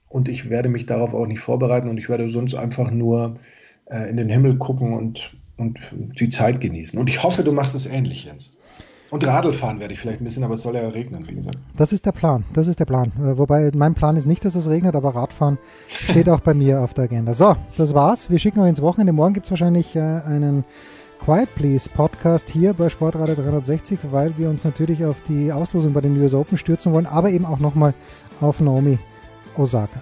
und 0.09 0.27
ich 0.27 0.49
werde 0.49 0.69
mich 0.69 0.85
darauf 0.85 1.13
auch 1.13 1.25
nicht 1.25 1.39
vorbereiten 1.39 1.89
und 1.89 1.97
ich 1.97 2.09
werde 2.09 2.29
sonst 2.29 2.55
einfach 2.55 2.91
nur 2.91 3.37
äh, 3.85 4.09
in 4.09 4.17
den 4.17 4.29
Himmel 4.29 4.57
gucken 4.57 4.93
und, 4.93 5.31
und 5.57 5.79
die 6.19 6.29
Zeit 6.29 6.61
genießen. 6.61 6.99
Und 6.99 7.09
ich 7.09 7.23
hoffe, 7.23 7.43
du 7.43 7.51
machst 7.51 7.75
es 7.75 7.85
ähnlich, 7.85 8.25
Jens. 8.25 8.51
Und 9.11 9.25
Radl 9.25 9.53
fahren 9.53 9.79
werde 9.79 9.93
ich 9.93 9.99
vielleicht 9.99 10.19
ein 10.19 10.23
bisschen, 10.23 10.43
aber 10.43 10.55
es 10.55 10.63
soll 10.63 10.75
ja 10.75 10.87
regnen, 10.89 11.27
wie 11.27 11.35
gesagt. 11.35 11.57
Das 11.77 11.93
ist 11.93 12.05
der 12.05 12.11
Plan, 12.11 12.43
das 12.53 12.67
ist 12.67 12.79
der 12.79 12.85
Plan. 12.85 13.11
Äh, 13.17 13.37
wobei 13.37 13.71
mein 13.75 13.93
Plan 13.93 14.17
ist 14.17 14.25
nicht, 14.25 14.43
dass 14.43 14.55
es 14.55 14.67
regnet, 14.67 14.95
aber 14.95 15.15
Radfahren 15.15 15.57
steht 15.87 16.27
auch 16.27 16.39
bei 16.39 16.53
mir 16.53 16.81
auf 16.81 16.93
der 16.93 17.05
Agenda. 17.05 17.33
So, 17.33 17.55
das 17.77 17.93
war's. 17.93 18.29
Wir 18.29 18.39
schicken 18.39 18.59
euch 18.59 18.69
ins 18.69 18.81
Wochenende. 18.81 19.13
Morgen 19.13 19.33
gibt's 19.33 19.51
wahrscheinlich 19.51 19.95
äh, 19.95 19.99
einen 19.99 20.65
Quiet 21.23 21.53
Please 21.55 21.89
Podcast 21.89 22.49
hier 22.49 22.73
bei 22.73 22.89
Sportradio 22.89 23.35
360, 23.35 23.99
weil 24.11 24.37
wir 24.37 24.49
uns 24.49 24.63
natürlich 24.63 25.05
auf 25.05 25.21
die 25.27 25.51
Auslosung 25.51 25.93
bei 25.93 26.01
den 26.01 26.17
US 26.21 26.33
Open 26.33 26.57
stürzen 26.57 26.91
wollen, 26.91 27.05
aber 27.05 27.29
eben 27.29 27.45
auch 27.45 27.59
nochmal 27.59 27.93
auf 28.41 28.59
Naomi 28.59 28.99
Osaka. 29.55 30.01